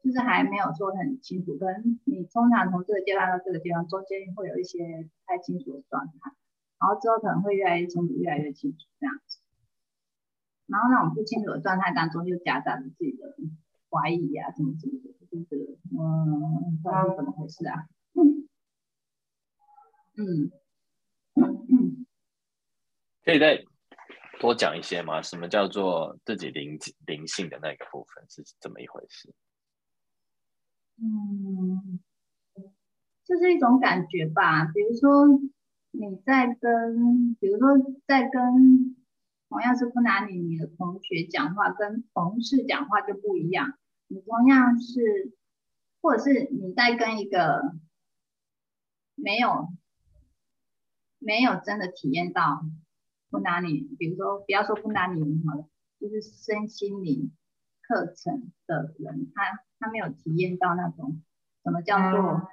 [0.03, 6.31] 就是还没有说很清楚，跟你通常从这个阶段到这个阶段中间会有一些不太清楚的状态，
[6.79, 9.39] 然后之后可能会越来越清楚，越来越清楚这样子。
[10.67, 13.35] 然后那种不清楚的状态当中，就夹杂着自己的
[13.89, 17.87] 怀疑啊，什么什么的，就是嗯，到底怎么回事啊？
[20.17, 20.51] 嗯，
[23.23, 23.63] 可以再
[24.39, 25.21] 多讲一些吗？
[25.21, 29.33] 什么叫做自己灵灵性的那个部分是怎么一回事？
[31.03, 31.99] 嗯，
[33.25, 34.65] 就是一种感觉吧。
[34.65, 35.27] 比如说
[35.89, 37.75] 你在跟，比如说
[38.05, 38.95] 在跟
[39.49, 43.79] 同样是不拿你你的同学讲话，跟同事讲话就不一样。
[44.09, 45.33] 你同样是，
[46.01, 47.73] 或者是你在跟一个
[49.15, 49.69] 没有
[51.17, 52.63] 没有真的体验到
[53.31, 55.67] 不拿你，比如说不要说不拿你好了，
[55.99, 57.31] 就是身心灵
[57.81, 59.63] 课程的人，他。
[59.81, 61.23] 他没有体验到那种
[61.63, 62.47] 什么叫做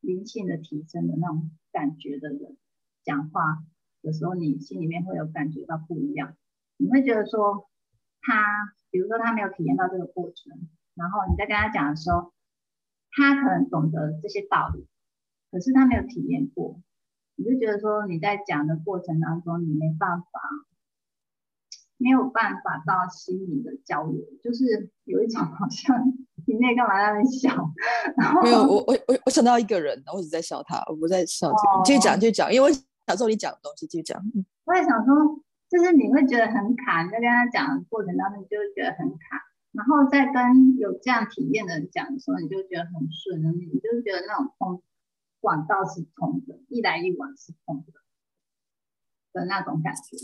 [0.00, 2.58] 灵性的提升的那种感觉的人，
[3.02, 3.64] 讲话
[4.02, 6.36] 的时候，你心里面会有感觉到不一样。
[6.76, 7.70] 你会觉得说，
[8.20, 12.34] 他比如说他没有体验到这个过程，然后你在跟他讲的时候，
[13.12, 14.86] 他可能懂得这些道理，
[15.50, 16.82] 可是他没有体验过，
[17.34, 20.28] 你就觉得说你在讲的过程当中，你没办法。
[21.98, 26.12] 没有办法到心灵的交流，就是有一种好像
[26.46, 27.50] 你那干嘛在那边笑？
[28.42, 31.84] 没有，我我我我想到一个人，我一直在笑他，我不在笑这个。
[31.84, 32.72] 继续讲，继续讲，因为
[33.06, 34.20] 小时候你讲的东西，继续讲。
[34.64, 35.14] 我也想说，
[35.68, 39.44] 就是你会觉得很卡，你在跟他讲的过程当中，你就会觉得很卡。
[39.72, 44.82] 然后在跟有这样体验的人讲的时候，你就觉得很顺，你就是觉得那种通
[45.40, 47.92] 管道是通的，一来一往是通的
[49.32, 50.16] 的那种感觉。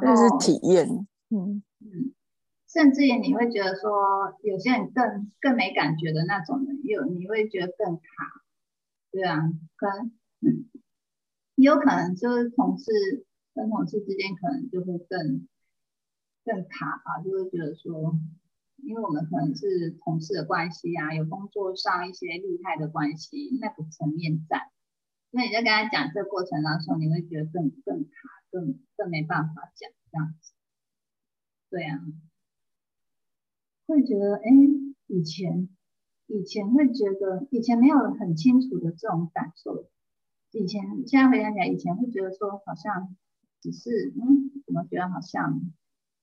[0.00, 2.14] 这是体验，嗯嗯，
[2.72, 8.02] 甚至于你会觉得说，有些人更更没感觉的那种人，有你会觉得更卡，
[9.10, 9.42] 对啊，
[9.76, 10.12] 可能
[11.56, 12.90] 也有可能就是同事
[13.54, 15.46] 跟同事之间可能就会更
[16.44, 18.18] 更卡吧，就会觉得说，
[18.76, 24.70] 因为我们可能是同事的关系啊，有工作上一些利害的关系，那个层面在，
[25.30, 28.10] 那你在跟他讲这个过程当中，你会觉得更更卡。
[28.52, 30.52] 更更没办法讲这样子，
[31.70, 31.98] 对啊，
[33.92, 34.50] 会觉得哎，
[35.06, 35.68] 以前
[36.26, 39.88] 以前会觉得以前没有很清楚的这种感受，
[40.52, 43.14] 以前现在回想起来，以前会觉得说好像
[43.60, 45.60] 只是嗯，怎么觉得好像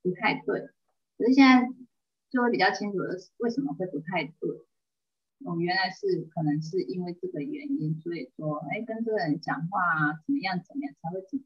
[0.01, 0.70] 不太对，
[1.17, 1.70] 可是现在
[2.30, 4.49] 就会比较清楚的是为什么会不太对，
[5.45, 11.43] 哦，原来是可能是因为这个原因，所以说哎，跟这个人讲话啊怎么样怎么样才会怎。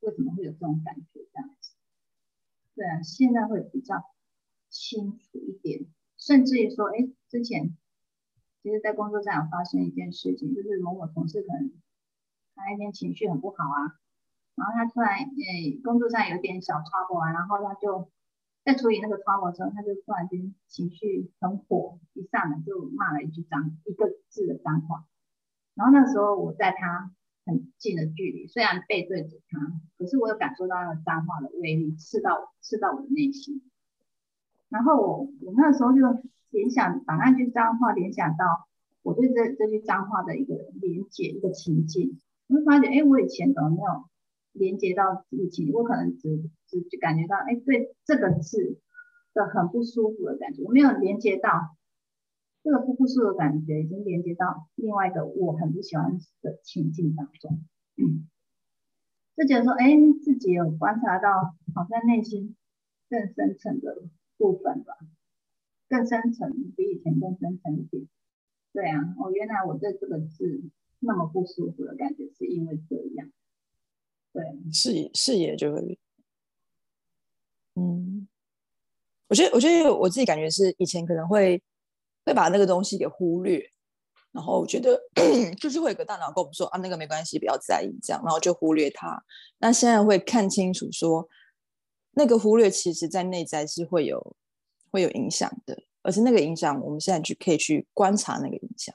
[0.00, 1.20] 为什么会有这种感觉？
[1.32, 1.72] 这样子，
[2.76, 3.96] 对啊，现在会比较
[4.68, 5.86] 清楚一点，
[6.16, 7.76] 甚至于说，哎，之前
[8.62, 11.72] 其实，在工作上有发生一件事情，就是某某同事可能
[12.54, 13.98] 他那天情绪很不好啊，
[14.56, 18.10] 然后他突然，哎，工作上有点小 trouble 啊，然后他就
[18.64, 25.06] 在处理那个 trouble 的时候，他就突然间情绪很火，一上来就骂了一句脏一个字的脏话，
[25.74, 27.14] 然后那时候我在他
[27.44, 29.58] 很近的距离，虽然背对着他，
[29.96, 33.62] 可是我有感受到那个脏话的威力刺到刺到我的内心。
[34.68, 36.00] 然后我我那时候就
[36.50, 38.66] 联想把那句脏话联想到
[39.02, 44.04] 我对这这句脏话的一个连接一个情境，我会发现，哎，我以前怎么没有
[44.52, 45.72] 连接到这个情？
[45.72, 48.80] 我可能只只就感觉到，哎，对这个字
[49.34, 51.76] 的很不舒服的感觉，我没有连接到
[52.64, 57.60] 这个不不舒服的感觉，已经连接到另外一个我很不喜欢的情境当中，
[59.36, 59.92] 就觉得说，哎，
[60.24, 62.56] 自己有观察到，好像内心
[63.08, 64.08] 更深层的。
[64.36, 64.94] 部分吧，
[65.88, 68.06] 更深层，比以前更深层一点。
[68.72, 70.62] 对啊，哦，原来我对这个字
[70.98, 73.30] 那么不舒服的感觉，是因为这样。
[74.32, 75.98] 对，视野视野就会，
[77.74, 78.28] 嗯，
[79.28, 81.62] 我觉得我觉得我自己感觉是以前可能会
[82.24, 83.64] 会把那个东西给忽略，
[84.32, 85.00] 然后我觉得
[85.58, 89.24] 就是会有个大脑跟我们说啊，那个没关系，不要在意这样，然后就忽略它。
[89.58, 91.26] 那现在会看清楚说。
[92.18, 94.36] 那个忽略，其实在内在是会有
[94.90, 98.94] 会有影响的，而且那个影响，我们现在去可以去观察那个影响，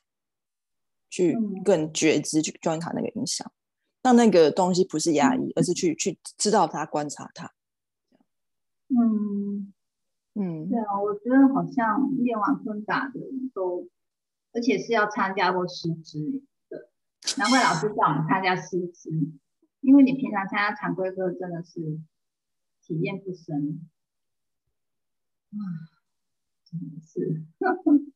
[1.08, 3.52] 去更觉知去观察那个影响。
[4.02, 7.54] 那那个东西不是压抑，而是去去知道它，观察它。
[8.88, 9.72] 嗯
[10.34, 13.20] 嗯，对啊，我觉得好像练完昆达的
[13.54, 13.88] 都，
[14.52, 16.90] 而且是要参加过师资的，
[17.38, 19.12] 难怪老师叫我们参加师资，
[19.82, 22.00] 因为你平常参加常规课真的是。
[22.92, 23.90] 体验不深，
[25.52, 25.56] 啊，
[26.66, 27.46] 真的是。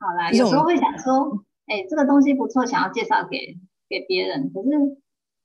[0.00, 3.56] 好啦，有时候会想说，哎，这个东西不错，想要介绍给
[3.88, 4.52] 给别人。
[4.52, 4.68] 可是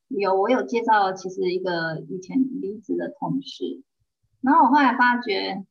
[0.07, 3.84] 有我有介绍，其实一个以前离职的同事，
[4.41, 5.63] 然后我后来发觉，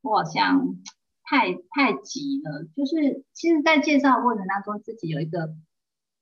[0.00, 0.78] 我好像
[1.22, 2.64] 太太急了。
[2.74, 5.54] 就是其实，在介绍过程当中，自己有一个。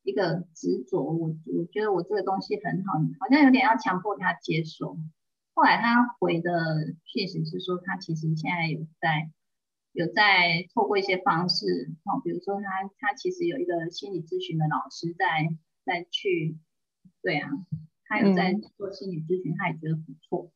[0.03, 4.99] 一个执着，我我觉得我这个东西很好，好像有点要强迫他接受。
[5.55, 9.31] 后来他回的讯息是说，他其实现在有在
[9.93, 16.59] 有在透过一些方式，哦，比如说他他其实有一个心理咨询的老师在在去，
[17.23, 17.51] 对啊，
[18.07, 20.51] 他有在做心理咨询，他也觉得不错。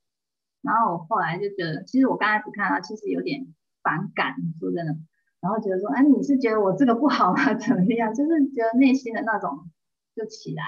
[0.62, 4.96] 然后我后来就觉得，其实我刚开始看到，其实有点反感，说真的。
[5.40, 7.54] 然后觉得说，哎，你是觉得我这个不好吗？
[7.54, 8.12] 怎么样？
[8.14, 9.70] 就是觉得内心的那种
[10.14, 10.62] 就起来，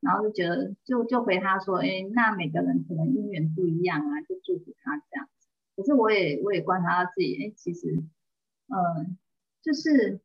[0.00, 5.48] 然后就觉得就就回他说，哎，那每个人可能姻缘不一样啊，就祝福他这样子。
[5.76, 8.02] 可是我也我也观察到自己，哎，其实，
[8.68, 9.16] 嗯，
[9.62, 10.20] 就是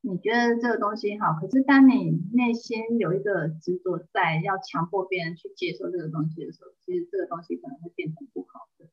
[0.00, 8.86] 你觉得这个东西好，可是当你内心有一个执着在要强迫别人去接受这个东西的时候，其实这个东西可能会变成不好的，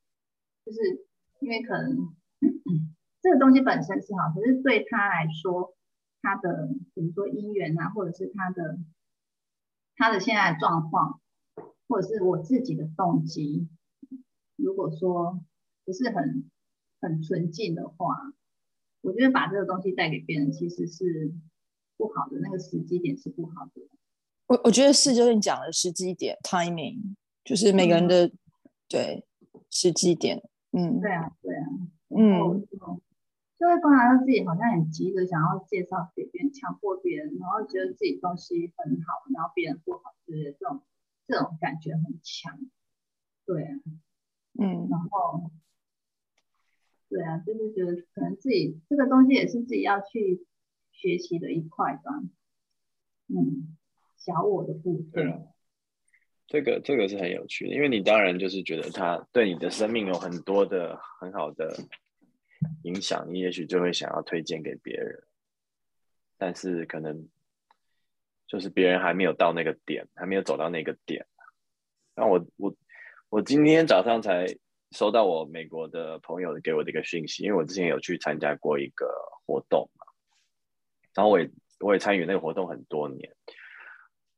[0.66, 1.06] 就是
[1.40, 2.16] 因为可能。
[2.42, 2.95] 嗯
[3.26, 5.76] 这个东西本身是好，可是对他来说，
[6.22, 8.78] 他的比如说姻缘啊，或者是他的
[9.96, 11.20] 他的现在的状况，
[11.88, 13.68] 或者是我自己的动机，
[14.58, 15.44] 如果说
[15.86, 16.52] 不是很
[17.02, 18.16] 很纯净的话，
[19.02, 21.34] 我觉得把这个东西带给别人其实是
[21.98, 23.82] 不好的，那个时机点是不好的。
[24.46, 28.32] 我我觉得是就是你讲的时机点 timing，就是每个人的
[28.88, 29.26] 对
[29.72, 31.66] 时机点，嗯，对啊，对啊，
[32.10, 32.68] 嗯。
[33.58, 40.84] 就会观察到自己好像很急着想要介绍给别人，强迫别人，然后觉得自己东西很好，然后别人不好之类的这种
[41.26, 42.60] 这种感觉很强。
[43.46, 43.80] 对啊，
[44.60, 45.52] 嗯，然后
[47.08, 50.46] 对啊，就是觉得可能自己这个东西也是自己要去
[50.92, 52.12] 学习的一块吧。
[53.28, 53.78] 嗯，
[54.18, 55.12] 小我的部分。
[55.12, 55.48] 对
[56.48, 61.74] 这个这个是很有趣的，因为你当然就是觉得他对你的生命有很多的很好的。
[62.84, 65.24] 影响你，也许就会想要推荐给别人，
[66.38, 67.28] 但是可能
[68.48, 71.26] 就是别人还没有到那个点，还没有走到那个点。
[72.16, 72.76] 那我我
[73.30, 74.48] 我今天早上才
[74.92, 79.06] 收到我美国的朋友给我的一个讯息，因为我之前有去参加过一个
[79.46, 80.06] 活动嘛，
[81.14, 83.36] 然后我也我也参与那个活动很多年，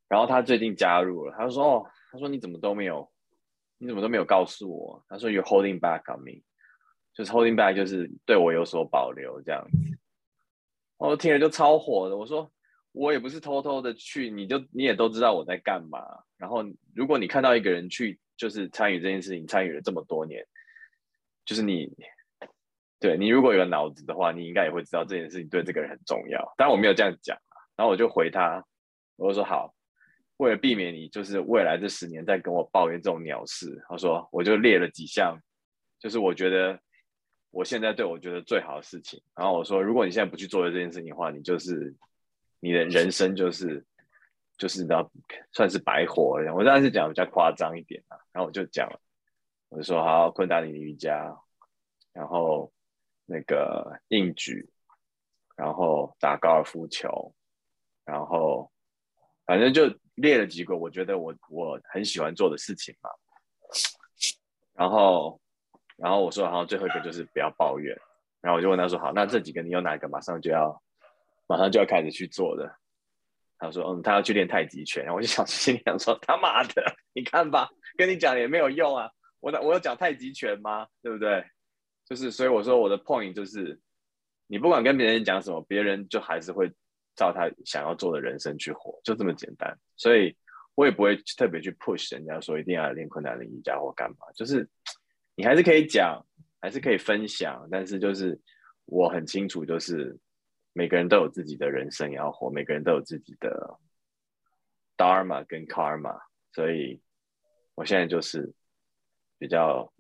[0.08, 3.12] 然后他最近加入了，他说哦，他说你怎么都没有，
[3.78, 5.06] 你怎么都没有告诉我？
[5.08, 6.42] 他说 You're holding back on me。
[7.18, 9.98] 就是 holding back，就是对我有所保留这样子，
[10.98, 12.16] 我听了就超火的。
[12.16, 12.52] 我说
[12.92, 16.00] 我也不是偷偷的去，你就你也都知道我在干嘛。
[16.38, 16.64] 然后
[16.94, 20.46] 如果你看到一个人去，就是参与这件事情，参与了这么多年，
[21.44, 21.92] 就是你，
[23.00, 26.54] 对你如果有脑子的话，你应该也会知道这件事情对这个人很重要。
[26.56, 27.36] 当然我没有这样讲
[27.76, 28.64] 然后我就回他，
[29.16, 29.74] 我就说好，
[30.38, 35.36] 为了避免你就是未来这十年再跟我抱怨这种鸟事，他说我就列了几项，
[36.00, 36.80] 就是我觉得。
[37.58, 41.92] 我现在对我觉得最好的事情，然后我说，如果你现在不去做这件事情的话，你就是
[42.60, 43.84] 你的人生就是
[44.60, 45.10] 就是道
[45.52, 46.54] 算是白活了。
[46.54, 48.88] 我当时讲比较夸张一点啊，然后我就讲，
[49.70, 51.36] 我就说好，昆达里尼瑜伽，
[52.14, 52.72] 然后
[53.26, 54.70] 那个硬举，
[55.56, 57.34] 然后打高尔夫球，
[58.06, 58.72] 然后
[59.48, 63.10] 反正就列了几个我觉得我我很喜欢做的事情嘛。
[64.76, 65.42] 然后，
[65.98, 67.98] 然后我说，然后最后一个就是不要抱怨。
[68.40, 70.82] 然后我就问他说：“好，那这几个你有哪一个马上就要，
[71.48, 72.72] 马上就要开始去做的？”
[73.58, 77.68] 他说：“嗯，他要去练太极拳。”然后我就想心里想说：“他妈的，你看吧，
[77.98, 79.10] 跟你讲也没有用啊！
[79.40, 80.88] 我我有讲太极拳吗？
[81.02, 81.44] 对不对？
[82.06, 83.80] 就是所以我说我的 point 就是，
[84.46, 86.72] 你不管跟别人讲什么，别人就还是会
[87.16, 89.78] 照他想要做的人生去活，就这么简单。
[89.98, 90.38] 所以
[90.76, 94.70] 我也不会特别去 push 人家说一定要练困难的瑜伽或干嘛，就是
[95.38, 96.22] 你还是可以讲。”
[96.60, 98.38] 还是可以分享，但是就是
[98.86, 100.18] 我很清楚，就是
[100.74, 103.80] 每个人都有自己的人生要活，每个人都有自己的
[104.98, 106.20] dharma 跟 karma，
[106.52, 107.00] 所以
[107.76, 108.52] 我现在就是
[109.38, 109.94] 比较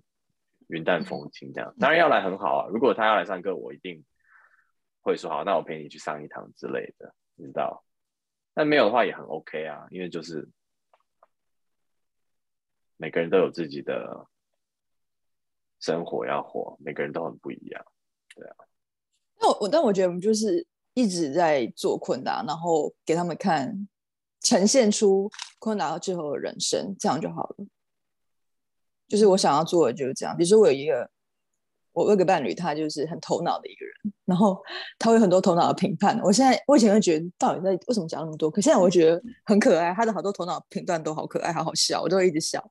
[0.68, 1.74] 云淡风轻这样。
[1.80, 4.04] 当然要来很好啊，如果他要来上课，我一定
[5.02, 7.86] 会说好，那我陪你去上一堂之类的，你知道？
[8.56, 10.50] 但没有的话也很 OK 啊，因为就是
[12.98, 14.28] 每个人都有自己的。
[15.88, 17.82] 生活要活，每个人都很不一样，
[18.36, 18.56] 对啊。
[19.40, 23.88] 那我但我觉得我们就是一直在做昆达，然后给他们看，
[24.42, 27.66] 呈现出昆达最后的人生，这样就好了。
[29.08, 30.36] 就是我想要做的就是这样。
[30.36, 31.10] 比如说我有一个，
[31.94, 34.62] 我有个伴侣，他就是很头脑的一个人，然后
[35.00, 36.20] 他有很多头脑的评判。
[36.22, 42.70] 我现在我以前会觉得到底在为什么讲那么多，可现在我觉得很可爱，他的好多头脑评断都好可爱，好好笑，我都会一直笑。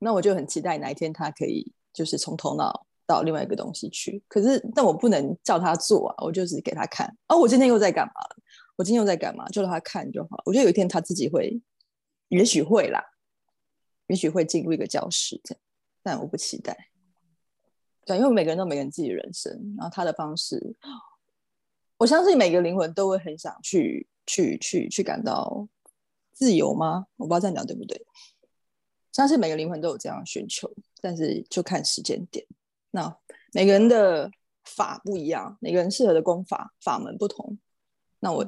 [0.00, 1.72] 那我就很期待哪一天他可以。
[1.92, 7.12] 就是从头脑到另外一个东西去，可是但我不能叫他做啊，我就是给他看。
[7.28, 8.12] 哦，我今天又在干嘛？
[8.76, 9.48] 我今天又在干嘛？
[9.48, 10.42] 就让他看就好。
[10.44, 11.60] 我觉得有一天他自己会，
[12.28, 13.04] 也许会啦，
[14.06, 15.60] 也许会进入一个教室这样，
[16.02, 16.88] 但我不期待。
[18.06, 20.74] 对，因为每个人都每个人自己的人生，然后他的方式，
[21.98, 25.68] 我相信每个灵魂都会很想去去去去感到
[26.32, 27.06] 自由吗？
[27.16, 28.06] 我不知道这样讲对不对。
[29.12, 32.46] 相信每个灵魂都有这样的需求，但是就看时间点。
[32.90, 33.16] 那
[33.52, 34.30] 每个人的
[34.64, 37.58] 法不一样，每个人适合的功法法门不同。
[38.20, 38.46] 那我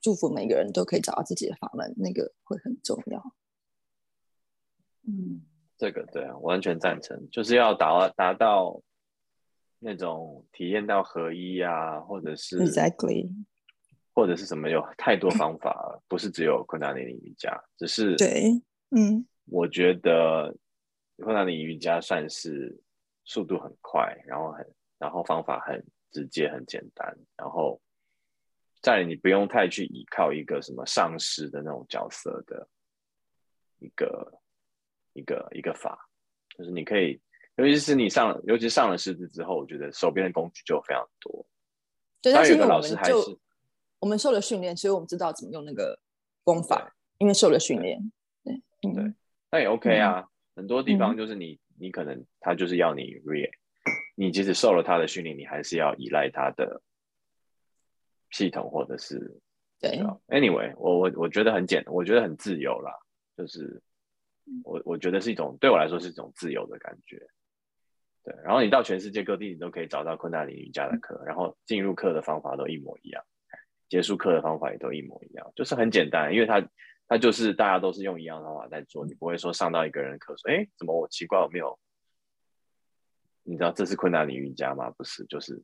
[0.00, 3.34] 祝福每个人都可以找到自己的法门，那个会很重要。
[5.06, 5.42] 嗯，
[5.78, 8.82] 这个对啊，完全赞成，就是要达达到
[9.78, 13.30] 那种体验到合一啊，或者是 exactly，
[14.14, 19.26] 或者是什么有太多方法，不是只有昆达尼尼瑜伽，只是对，嗯。
[19.46, 20.54] 我觉得
[21.22, 22.78] 昆达尼瑜伽算是
[23.24, 27.80] 速度很快，然后很，然后方法很直接、很简单，然后
[28.82, 32.68] 在你不用太去依靠一个什么上师的那种角色的
[33.78, 34.40] 一个
[35.12, 36.08] 一个一个法，
[36.56, 37.20] 就是你可以，
[37.56, 41.46] 尤其是你上，尤其上了师资之后，我觉得手边的工具就非常多。
[42.20, 43.14] 对，但是因为老师还是
[43.98, 45.98] 我们受了训练，所以我们知道怎么用那个
[46.44, 48.12] 功法，因为受了训练。
[48.44, 49.14] 对，对。
[49.50, 53.50] 那也 OK 啊，很多地方就是你，你可能他就是要你 real，
[54.14, 56.82] 你即使受了他的训练，你还是要依赖他的
[58.30, 59.40] 系统或者是
[59.80, 59.98] 对。
[60.28, 62.92] Anyway，我我我觉得很简，我觉得很自由啦，
[63.36, 63.82] 就是
[64.62, 67.16] 我我觉得是一种对我来说是一种自由的感觉。
[68.22, 73.24] 对，然后你到全世界各地，你都可以找到昆达里瑜伽的课，然后进入课的方法都一模一样，
[73.88, 76.62] 结束课的方法也都一模一样，就是很简单，因为它。
[77.12, 81.78] 那就是大家都是用一样的方法在做，你不会说上到一个人课说，哎，怎么我奇怪我没有？
[83.42, 84.88] 你知道这是困难的瑜伽吗？
[84.92, 85.62] 不是，就是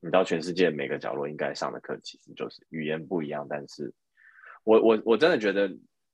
[0.00, 3.46] 你到全世界每个角落应该上的课，其实就是语言不一样。
[3.48, 3.94] 但是
[4.64, 5.68] 我我我真的觉得，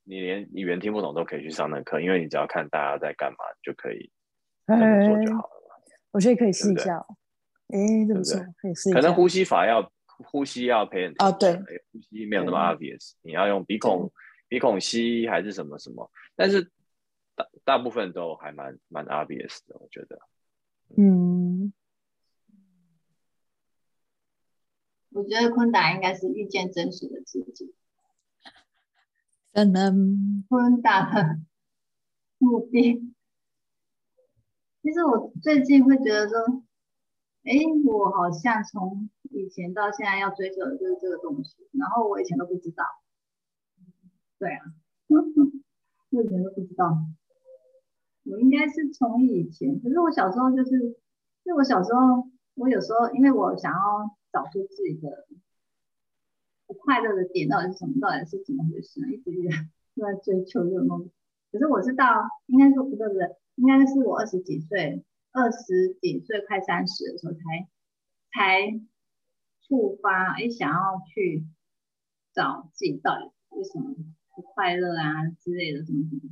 [0.05, 4.13] 你连语言听不懂都可以去上那课，因为你只要看大家在干嘛就可以
[4.67, 5.77] 这么做就好了嘛。
[6.11, 6.99] 我觉得可以试一下，
[7.69, 9.01] 哎，怎么说可以试一下。
[9.01, 9.91] 可能呼吸法要。
[10.25, 11.55] 呼吸要培养啊，对，
[11.93, 14.13] 呼吸没有那么 obvious，你要用鼻孔
[14.49, 16.71] 鼻孔吸还是什么什么，但是
[17.35, 20.19] 大大部分都还蛮蛮 obvious 的，我觉得。
[20.97, 21.73] 嗯，
[25.11, 27.75] 我觉得昆达应该是遇见真实的自己。
[29.53, 29.93] 真的，
[30.49, 31.41] 昆达的
[32.39, 33.13] 目的，
[34.83, 36.65] 其实我最近会觉得说。
[37.43, 37.53] 哎，
[37.87, 42.85] 我好像从以前到现在要追求的就是这个东西，然后我以前都不知道。
[44.39, 44.65] 对啊，
[45.09, 46.99] 我以前都不知道。
[48.25, 50.77] 我应该是从以前，可是我小时候就是，
[51.45, 55.27] 因为我小时候，我有时候因为我想要找出自己的
[56.67, 58.01] 不快乐的点到底是什么？
[58.01, 59.09] 到底是怎么回事呢？
[59.13, 59.31] 一直
[59.97, 61.11] 都在追求这个东西。
[61.51, 67.41] 可是我是到应该说不对不对，应该是我二十几岁，二十几岁快三十的时候才
[68.33, 68.81] 才
[69.71, 71.47] 触发，哎，想要去
[72.35, 73.95] 找自己到底为什么
[74.35, 76.23] 不快乐啊之类的什么什么。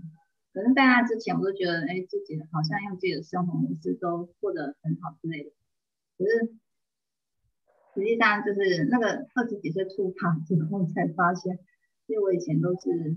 [0.52, 5.50] 可是在那之前，我都觉得，哎，自己好像用自己的生活模式都过得很好之类的。
[6.18, 6.52] 可是
[7.94, 11.60] 实际上就是那个二十几岁触发之后，才发现，
[12.06, 13.14] 因为我以前都是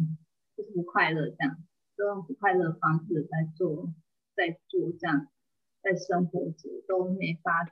[0.56, 1.58] 就是不快乐这样，
[1.98, 3.92] 都用不快乐的方式在做，
[4.36, 5.28] 在做这样，
[5.82, 7.72] 在生活着都没发觉。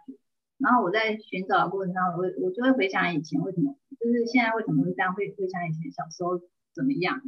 [0.60, 6.40] 然后我在寻找的过程中，我我就会回想以前为什么，就是现在为什么会这样，会回想以前小时候
[6.76, 7.22] 怎么样。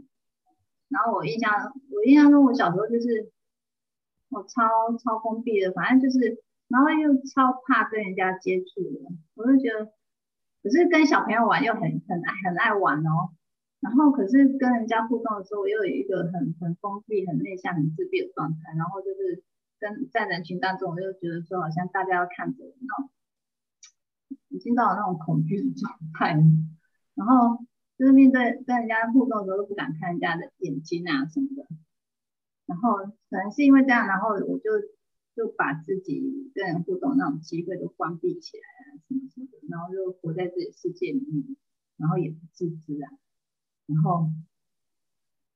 [0.89, 3.31] 然后我印象，我印象中我小时候就是，
[4.29, 8.99] 我超超封闭的，反正就是，然后又超怕跟人家接触的，
[9.35, 9.93] 我就觉得，
[10.61, 13.31] 可是跟小朋友玩又很很爱很爱玩哦，
[13.79, 19.41] 然后可是跟人家互动的时候，我又有一个很很封闭、很内向、很自闭的状态，然后就是
[19.79, 23.09] 跟在人群当中，我又觉得说好像大家要看着我那种，
[24.51, 26.35] 已经到了那种恐惧的状态，
[27.15, 27.65] 然后。
[27.97, 31.67] 就是面对跟人家互动的时候都不敢看人家的眼睛啊什么的，
[32.65, 34.71] 然后可能是因为这样，然后我就
[35.35, 41.55] 就把自己跟人互动那种机会都关闭起来啊什么什么的，然后就活在自己世界里面，
[41.97, 43.11] 然后也不自知啊，
[43.85, 44.31] 然后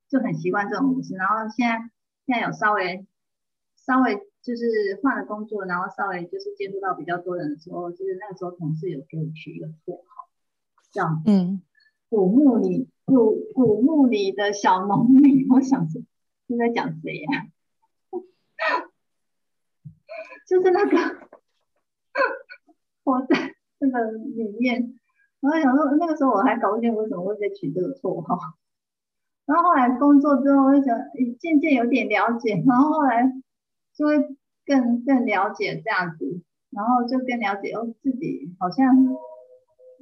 [0.08, 1.80] 就很习惯这种模式，然后现在
[2.28, 3.08] 现在有稍微
[3.76, 10.30] 稍微就是换了工作，然后稍微就是接触到比较多人的时候，就是那个时候同事有给我取一个绰号，
[10.92, 11.64] 叫嗯。
[12.08, 16.00] 古墓里，古古墓里的小农女，我想说
[16.48, 17.48] 是在讲谁呀？
[20.48, 20.96] 就是那个
[23.04, 25.00] 我在那个里面，
[25.42, 28.38] 然后想说那个时候我还搞不清为什么会被取这个绰号，
[29.48, 30.96] 然后后来工作之后，我就想
[31.40, 33.34] 渐渐有点了解，然后后来
[33.96, 34.18] 就会
[34.66, 38.96] 更更了解这样子，然后就更了解哦自己好像。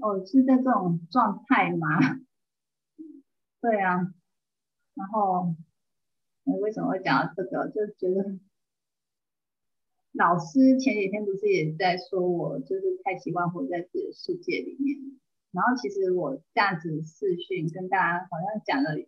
[0.01, 1.87] 哦，是在这种状态吗？
[3.61, 4.11] 对啊，
[4.95, 5.53] 然后
[6.43, 7.69] 我为什么会讲到这个？
[7.69, 8.37] 就觉得
[10.11, 14.97] 老师前几天不是也在说我就是太习惯活在自己的世界里面，
[15.51, 19.07] 然后其实我这样子视讯跟大家好像讲的，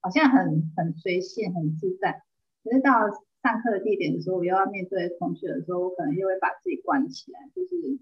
[0.00, 2.22] 好像很很随性很自在，
[2.62, 2.92] 可是到
[3.46, 8.00] 上课的地点的时候，我又要面对同学的时候，我可能又会把自己关起来，就是。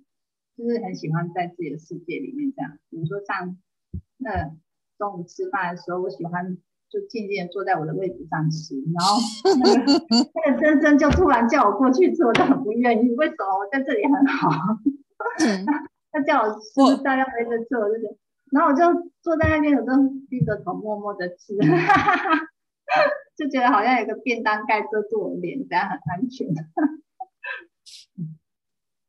[0.56, 3.58] 就是很喜欢在自己的世界里面这样，比如说像
[4.18, 4.54] 那
[4.96, 6.56] 中午吃饭的时候，我喜欢
[6.88, 9.18] 就静静的坐在我的位置上吃，然后
[9.58, 9.82] 那个
[10.46, 14.48] 那个珍珍就突然叫我过去吃，我就很不愿意，为什么我在这里很好？
[16.12, 18.16] 他叫我吃，大家围着吃，我就觉得，
[18.52, 19.90] 然后我就坐在那边，我就
[20.30, 21.52] 低着头默默的吃，
[23.36, 26.48] 就觉得好像有个便当盖遮住我脸，这样很安全。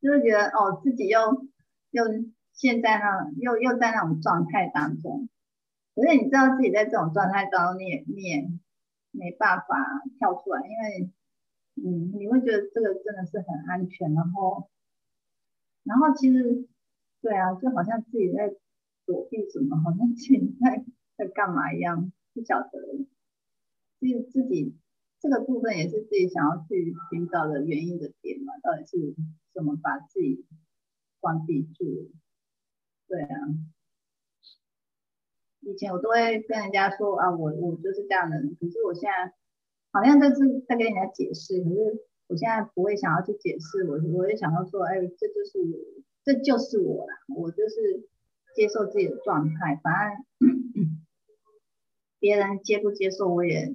[0.02, 1.48] 就是觉得哦，自己又
[1.92, 2.04] 又
[2.54, 5.28] 现在那又又在那种状态当中，
[5.96, 8.48] 可是你知道自己在这种状态当中，你也你也
[9.12, 9.66] 没办法
[10.20, 11.12] 跳出来，因为
[11.78, 14.70] 嗯，你会觉得这个真的是很安全，然后
[15.84, 16.68] 然后其实
[17.22, 18.54] 对啊，就好像自己在
[19.06, 20.86] 躲避什么，好像自己在
[21.18, 22.70] 在干嘛一样，不晓得，
[24.00, 24.76] 其实自己
[25.20, 29.16] 这个部分也是自己想要去寻找的原因的点嘛，到底是。
[29.56, 30.46] 怎么把自己
[31.22, 32.12] 关闭住？
[33.08, 33.30] 对啊，
[35.62, 38.54] 以前我都会跟人家说啊，我我就是这样的人。
[38.60, 39.34] 可是我现在
[39.94, 48.10] 好像就是在跟人家解释，可是我现在不会想要去解释，我我会想要说，哎，这就是我这就是我啦，我就是
[48.58, 49.80] 接受自己的状态。
[49.82, 50.52] 反正
[52.20, 53.74] 别人接不接受，我也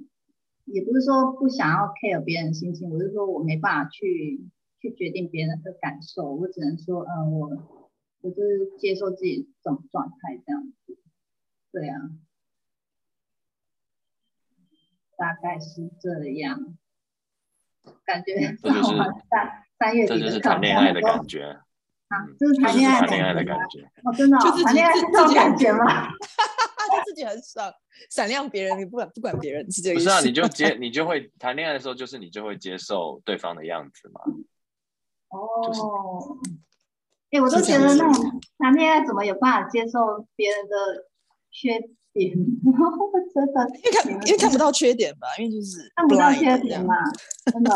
[0.65, 4.47] 也不是说不想要 care 别人心情，我是说我没办法去。
[4.81, 7.49] 去决定别人的感受，我只能说，嗯，我
[8.21, 10.97] 我就是接受自己这种状态这样子，
[11.71, 12.01] 对啊，
[15.15, 16.75] 大概是这样，
[18.03, 18.97] 感觉这就是
[19.29, 21.43] 三三月底的谈恋爱的感觉
[22.07, 25.85] 啊，这是谈恋爱的感觉，哦，真的，谈恋爱是这种感觉吗？
[26.91, 27.73] 他自己很爽，
[28.09, 30.19] 闪亮别人，你不管不管别人是这个不是啊？
[30.21, 34.21] 你就 接，你就会谈恋爱的时候，就是你就会接受对方的样子嘛。
[35.29, 36.37] 哦，
[37.31, 41.07] 哎，我都觉得那种谈恋爱怎么有办法接受别人的
[41.51, 42.33] 缺点？
[43.33, 46.93] 真的，因为看因为看不到缺点吧，因为就是看不到缺点嘛，
[47.53, 47.71] 真的。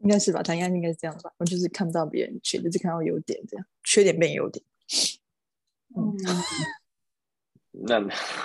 [0.00, 0.42] 应该是吧？
[0.42, 1.32] 他应该应该是这样吧？
[1.38, 4.62] 我就是看不到别人缺，就是看到优点，这样缺点变优点。
[5.98, 6.16] 嗯，
[7.86, 8.00] 那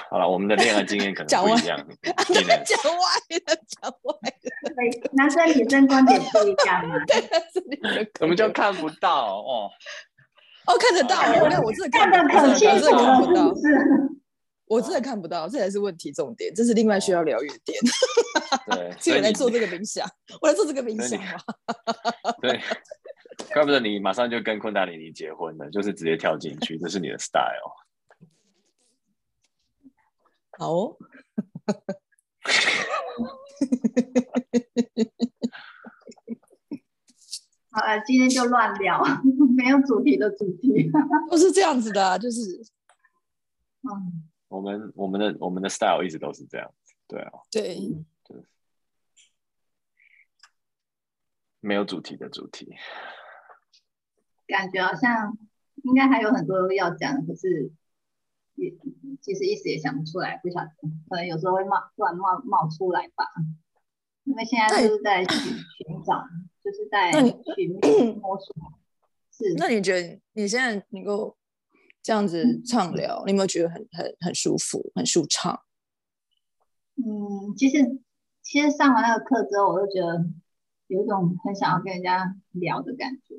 [0.09, 1.77] 好了，我们的恋爱经验可能不一样。
[2.03, 3.01] 讲歪
[3.45, 4.73] 了，讲歪了。
[4.75, 6.95] 对，男生女生观点不一样 嘛。
[8.19, 9.69] 我们就看不到哦。
[10.65, 13.63] 哦，看得到，那我真的看得可清楚了，是
[14.65, 17.77] 我真的看不到，这才是问题重点，这是另外需要疗愈的点。
[18.67, 20.07] 对， 所以来做这个冥想，
[20.41, 21.43] 我来做这个冥想吧。
[22.41, 22.59] 对，
[23.53, 27.73] 怪不得你马上就跟昆达里尼结婚了，就是直接跳进去，这是你的 style。
[30.57, 30.97] 好。
[37.75, 39.01] 好了，今天就乱聊，
[39.55, 40.91] 没有主题的主题，
[41.31, 42.61] 都是这样子的，就是，
[43.81, 47.75] 嗯，我们我们的我们的 style 一直都是这样子，对啊，对，
[48.23, 48.37] 对，
[51.61, 52.75] 没有主题的主题，
[54.47, 55.37] 感觉好像
[55.83, 57.71] 应该还有很多要讲，可是
[58.55, 58.73] 也
[59.21, 60.69] 其实一时也想不出来，不晓得，
[61.09, 63.25] 可能有时候会冒突然冒冒出来吧，
[64.23, 66.23] 因为现在就是在寻寻找。
[66.63, 68.55] 就是在寻摸索，
[69.29, 69.53] 是。
[69.57, 71.35] 那你觉得你现在能够
[72.01, 75.59] 这样子畅聊，你有没有觉得很很很舒服、很舒畅？
[76.95, 77.99] 嗯，其实
[78.41, 80.25] 其实上完那个课之后，我就觉得
[80.87, 83.35] 有一种很想要跟人家聊的感觉。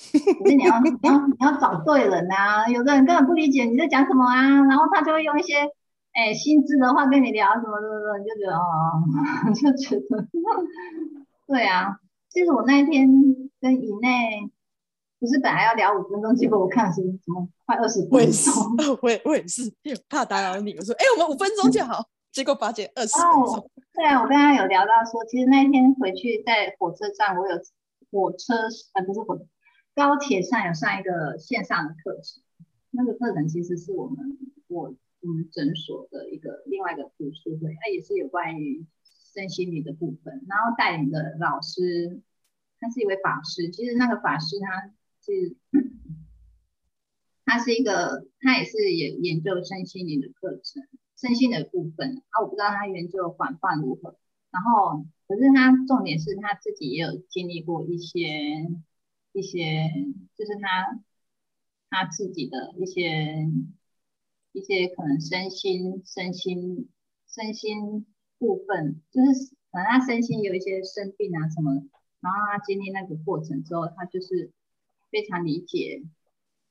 [0.42, 2.66] 可是你要你要你要找对人啊！
[2.68, 5.54] 有的人根本不理解你在讲什么啊，然后他就会用一些
[6.12, 9.02] 哎心智的话跟你聊什么什么什么，你就觉得哦，
[9.54, 10.26] 就觉得
[11.46, 11.96] 对啊。
[12.30, 13.08] 其实我那一天
[13.60, 14.50] 跟以内
[15.18, 18.10] 不是本来要聊五分钟，结果我看是怎么快二十分钟。
[18.12, 18.50] 我也是，
[19.24, 19.72] 我也是
[20.08, 20.72] 怕打扰你。
[20.76, 22.04] 我说，哎，我们五分钟就好。
[22.32, 23.22] 结果发现二十分
[23.52, 23.70] 钟。
[23.92, 27.56] 对啊，我刚刚有聊到说，其实那一天回去在火车站，我有
[28.12, 28.54] 火车
[28.94, 29.36] 呃不是火
[29.94, 32.42] 高铁上有上一个线上的课程。
[32.90, 34.38] 那个课程其实是我们
[34.68, 38.86] 我我们诊所的一个另外一个读书会，它也是有关于。
[39.32, 42.20] 身心灵的部分，然后带领的老师，
[42.80, 43.70] 他是一位法师。
[43.70, 44.92] 其实那个法师他
[45.22, 45.54] 是，
[47.46, 50.82] 他是一个，他也是研研究身心灵的课程，
[51.14, 52.24] 身心的部分。
[52.30, 54.16] 啊，我不知道他研究广泛如何。
[54.50, 58.68] 然后，可是他重点是他自己也有经历过一些
[59.32, 59.90] 一些，
[60.36, 61.02] 就是他
[61.90, 63.48] 他自己的一些
[64.52, 66.88] 一些可能身心身心
[67.28, 68.06] 身心。
[68.40, 71.74] 部分就是可能他身心有一些生病啊什么，
[72.20, 74.50] 然后他经历那个过程之后，他就是
[75.10, 76.02] 非常理解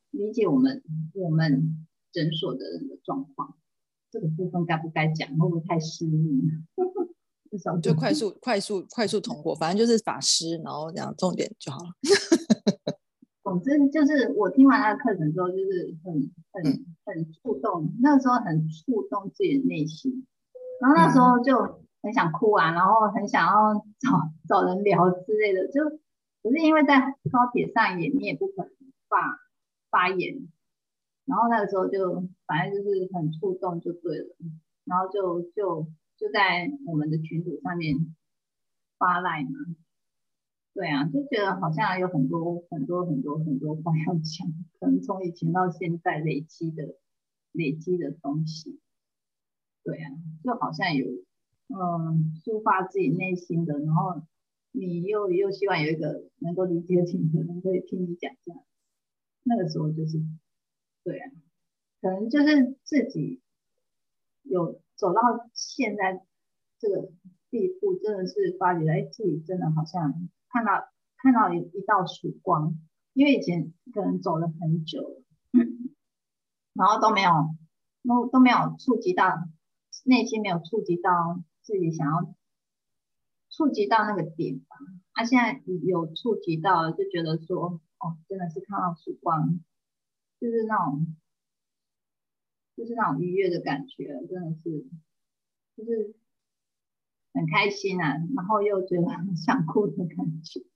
[0.09, 0.81] 理解我们
[1.13, 3.55] 我们诊所的人的状况。
[4.09, 5.29] 这个部分该不该讲？
[5.37, 6.41] 会不会太私密？
[7.83, 11.91] 就快速快速快速通过，反正就是法师，然后这样重点就好了。
[13.43, 16.13] 总之就是我听完他的课程之后，就是很
[16.51, 20.25] 很很触动，那个时候很触动自己的内心。
[20.81, 25.83] 然后那时候就很想哭啊，然后很想要找找人聊之类的，就
[26.41, 26.99] 可是因为在
[27.31, 28.71] 高铁上也你也不可能
[29.09, 29.39] 发
[29.89, 30.47] 发言，
[31.25, 34.35] 然后那个时候就反正就是很触动就对了，
[34.85, 35.87] 然后就就
[36.17, 38.15] 就在我们的群组上面
[38.97, 39.49] 发赖嘛，
[40.79, 44.47] 对啊，就觉得好像有很多很多很多很多话要讲，
[44.79, 46.95] 可能从以前到现在累积的
[47.51, 48.79] 累积的东西。
[49.83, 50.09] 对啊，
[50.41, 51.05] 就好像有，
[51.67, 54.21] 嗯，抒发自己内心的，然后
[54.71, 58.63] 你又又希望有一个能够理解你的人可以听你讲这样，
[59.43, 60.17] 那个时候就是，
[61.03, 61.29] 对啊，
[61.99, 63.41] 可能就是自己
[64.43, 65.19] 有走到
[65.53, 66.23] 现在
[66.79, 67.11] 这个
[67.49, 72.75] 地步，真的是发觉哎，自己真的好像看到看到一一道曙光，
[73.13, 75.23] 因为以前可能走了很久，
[76.73, 77.31] 然后都没有
[78.03, 79.47] 都都没有触及到。
[80.05, 82.33] 内心没有触及到自己想要
[83.49, 84.77] 触及到那个点吧，
[85.13, 89.59] 他现在有触及到，就觉得说，哦，真的是看到曙光，
[90.39, 91.17] 就是那种，
[92.77, 94.87] 就是那种愉悦的感觉，真的是，
[95.75, 96.15] 就是
[97.33, 100.59] 很开心啊，然后又觉得很想哭的感觉，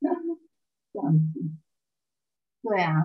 [0.93, 1.39] 这样子，
[2.61, 3.03] 对啊，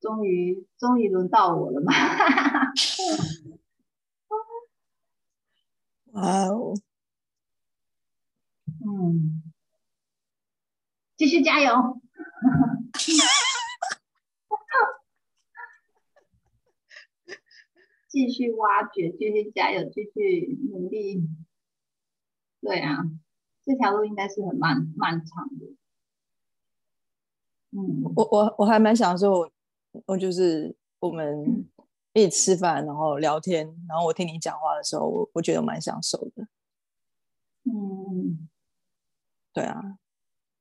[0.00, 1.92] 终于，终于轮到我了嘛。
[6.12, 6.74] 哇哦，
[8.66, 9.42] 嗯，
[11.16, 11.72] 继续加油，
[18.14, 21.28] 继续挖掘，继续加油，继续努力。
[22.60, 22.98] 对啊，
[23.64, 25.66] 这条路应该是很漫漫长的。
[27.72, 29.50] 嗯，我我我还蛮想说，我
[30.06, 31.68] 我就是我们
[32.12, 36.46] 一起吃饭，然后聊天，然后我听你讲话的时候，我我觉得蛮享受的。
[37.64, 38.48] 嗯，
[39.52, 39.98] 对啊，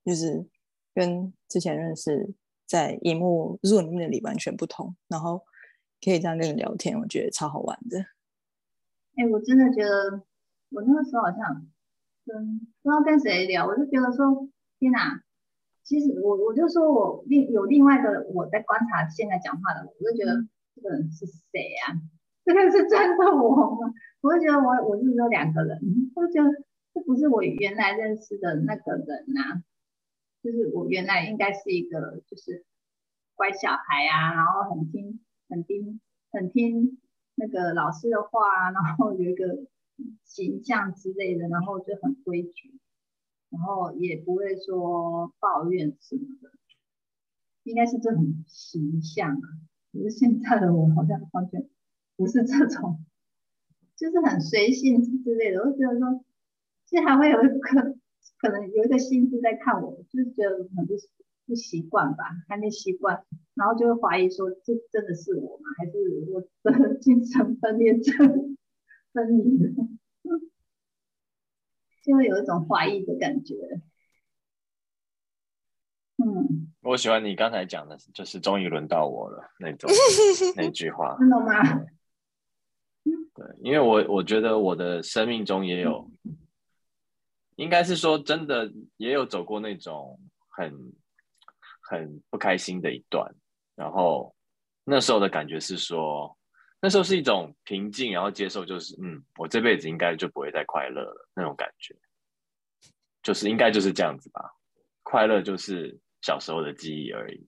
[0.03, 0.49] 就是
[0.95, 2.33] 跟之前认识
[2.65, 5.45] 在荧幕 Zoom 里面的你完全不同，然后
[6.03, 7.99] 可以这样跟你聊天，我觉得超好玩的。
[9.15, 10.23] 哎，我真的觉得
[10.71, 11.65] 我那个时候好像
[12.25, 14.49] 跟不知道跟谁聊，我就觉得说
[14.79, 15.21] 天哪，
[15.83, 21.95] 其实我我就说我另有另外的我在观察现在讲话的，我就觉得这个人是谁啊？
[22.43, 23.93] 这个是真的我吗？
[24.21, 25.79] 我就觉得我我是有两个人，
[26.15, 26.49] 我就觉得
[26.93, 29.63] 这不是我原来认识的那个人呐，
[30.43, 32.65] 就是我原来应该是一个就是
[33.35, 35.19] 乖小孩啊，然后很听
[35.53, 36.01] 很听
[36.31, 36.97] 很听。
[37.35, 39.67] 那个老师的话，然后有一个
[40.23, 42.79] 形象之类的，然后就很规矩，
[43.49, 46.51] 然后也不会说抱怨什么的，
[47.63, 49.39] 应该是这种形象。
[49.91, 51.67] 可是现在的我好像完全
[52.15, 53.03] 不是这种，
[53.95, 55.61] 就是很随性之类的。
[55.61, 56.23] 我觉得说，
[56.85, 57.59] 其实还会有一个
[58.37, 60.93] 可能有一个心思在看我，就是觉得很不
[61.47, 63.25] 不习惯吧，还没习惯。
[63.55, 65.63] 然后就会怀疑说，这真的是我吗？
[65.77, 65.91] 还是
[66.31, 68.57] 我的 精神分裂症
[69.13, 69.69] 分离的？
[72.03, 73.55] 就会有一种怀疑的感觉。
[76.17, 79.89] 嗯，我喜欢你刚才讲的，就是终于轮到我了那种
[80.55, 81.15] 那句话。
[81.19, 81.85] 真的吗？
[83.35, 86.09] 对，因为我我觉得我的生命中也有，
[87.55, 90.19] 应该是说真的也有走过那种
[90.49, 90.93] 很
[91.81, 93.33] 很不开心的一段。
[93.75, 94.35] 然后
[94.83, 96.37] 那时候的感觉是说，
[96.79, 101.95] 那时候是一种平静，然后接受，就是嗯，我这辈子应该就不会再快乐了那种感觉，
[103.23, 104.53] 就是应该就是这样子吧，
[105.01, 107.47] 快乐就是小时候的记忆而已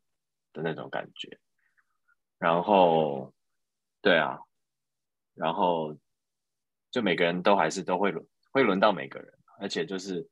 [0.51, 1.37] 的那种感觉。
[2.39, 3.33] 然后，
[4.01, 4.39] 对啊，
[5.35, 5.95] 然后
[6.89, 10.27] 就每个人都还是都会轮会轮到每个人，而且就是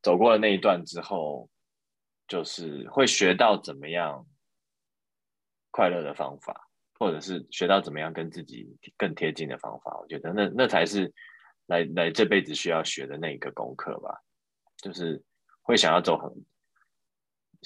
[0.00, 1.50] 走过了那一段之后。
[2.28, 4.24] 就是会学到怎么样
[5.70, 6.68] 快乐的方法，
[6.98, 9.98] 或者是学到怎么样跟自己更贴近的方法。
[9.98, 11.12] 我觉得那那才是
[11.66, 14.22] 来来这辈子需要学的那一个功课吧。
[14.76, 15.20] 就是
[15.62, 16.30] 会想要走很，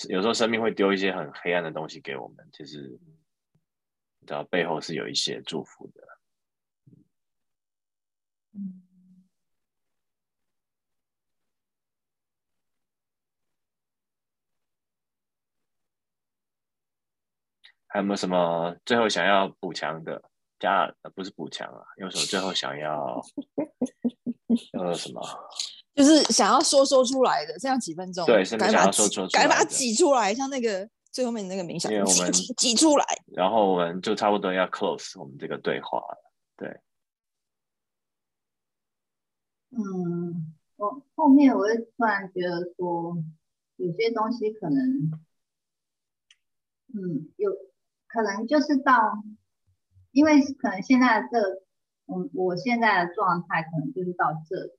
[0.09, 2.99] 有时候生命会丢一些很黑暗的东西给我们，其实
[4.21, 6.03] 你知道背后是有一些祝福的。
[8.55, 8.92] 嗯。
[17.93, 20.23] 还有没有什么最后想要补强的？
[20.59, 23.21] 加不是补强啊，有什么最后想要
[24.79, 25.21] 呃什么？
[25.93, 33.05] 就是想要说说出来的，这样几分钟，对，是想要说说，赶紧把它挤出来，像那个最后面那个冥想，因为我们挤出来，
[33.35, 36.33] 然后我们就差不多要 close 我们这个对话了。
[36.57, 36.81] 对，
[39.71, 43.19] 嗯，我后面我会突然觉得说，
[43.77, 45.11] 有些东西可能，
[46.95, 47.51] 嗯，有。
[48.13, 49.23] 可能就是到，
[50.11, 51.63] 因为可能现在的这，
[52.05, 54.77] 我我现在的状态可能就是到这，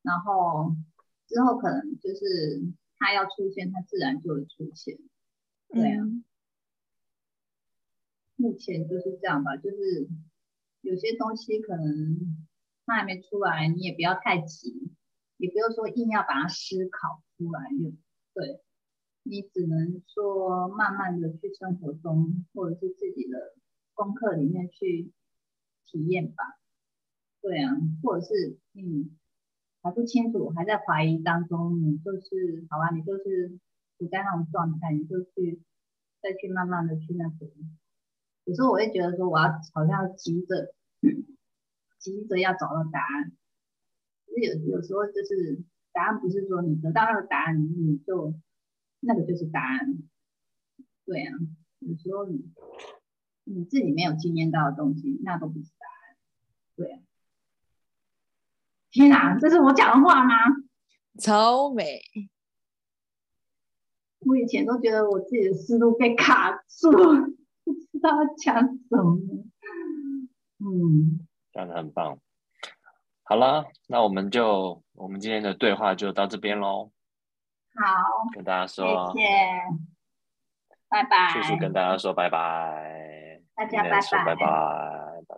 [0.00, 0.74] 然后
[1.26, 2.62] 之后可能就是
[2.96, 4.96] 他要出现，他自然就会出现，
[5.68, 6.02] 对啊，
[8.36, 10.08] 目前就是这样吧，就是
[10.80, 12.46] 有些东西可能
[12.86, 14.90] 他还没出来，你也不要太急，
[15.36, 17.92] 也不用说硬要把它思考出来，就
[18.32, 18.62] 对。
[19.24, 23.54] 你只能说慢慢的去生活中，或者是自己的
[23.94, 25.12] 功课里面去
[25.86, 26.58] 体验吧。
[27.40, 27.70] 对啊，
[28.02, 29.16] 或者是嗯
[29.80, 33.58] 还不清楚，还在怀疑当中，你就是好啊，你就是
[33.98, 35.62] 处在那种状态，你就去
[36.20, 37.46] 再去慢慢的去那个。
[38.44, 40.74] 有时候我会觉得说，我要好像急着
[41.98, 43.32] 急着要找到答案，
[44.26, 45.62] 有有时候就是
[45.92, 48.34] 答案不是说你得到那个答案，你就。
[49.04, 49.98] 那个就是答案，
[51.04, 51.32] 对啊，
[51.80, 52.52] 有时候你
[53.42, 56.16] 你自己没有经验到的东西，那都不是答案，
[56.76, 57.00] 对啊。
[58.92, 60.34] 天哪，这是我讲的话吗？
[61.18, 62.00] 超美。
[64.20, 66.92] 我以前都觉得我自己的思路被卡住，
[67.64, 69.18] 不知道讲什么。
[70.58, 72.20] 嗯，讲的很棒。
[73.24, 76.92] 好了，那我们就我们今天的对话就到这边喽。
[77.74, 79.28] 好，跟大家说，谢谢，
[80.88, 81.28] 拜拜。
[81.28, 84.44] 叔叔跟大家说拜拜，大家拜拜，拜拜，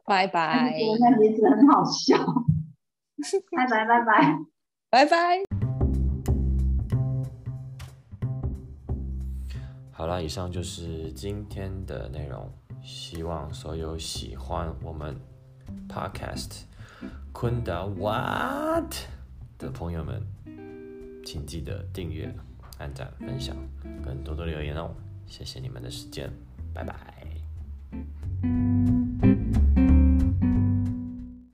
[0.05, 0.75] 拜拜。
[1.01, 2.17] 那名字很好笑，
[3.57, 4.39] 拜拜，拜拜。
[4.91, 5.45] 拜拜。
[9.93, 12.51] 好了，以上就是今天的内容。
[12.83, 15.19] 希望所有喜欢我们
[15.89, 16.65] Podcast
[17.33, 18.93] 昆达 What
[19.57, 20.21] 的朋友们，
[21.25, 22.33] 请记得订阅
[22.79, 23.57] 按赞分享
[24.05, 24.95] 跟多多留言哦
[25.27, 26.31] 谢谢你们的时间
[26.73, 26.95] 拜拜。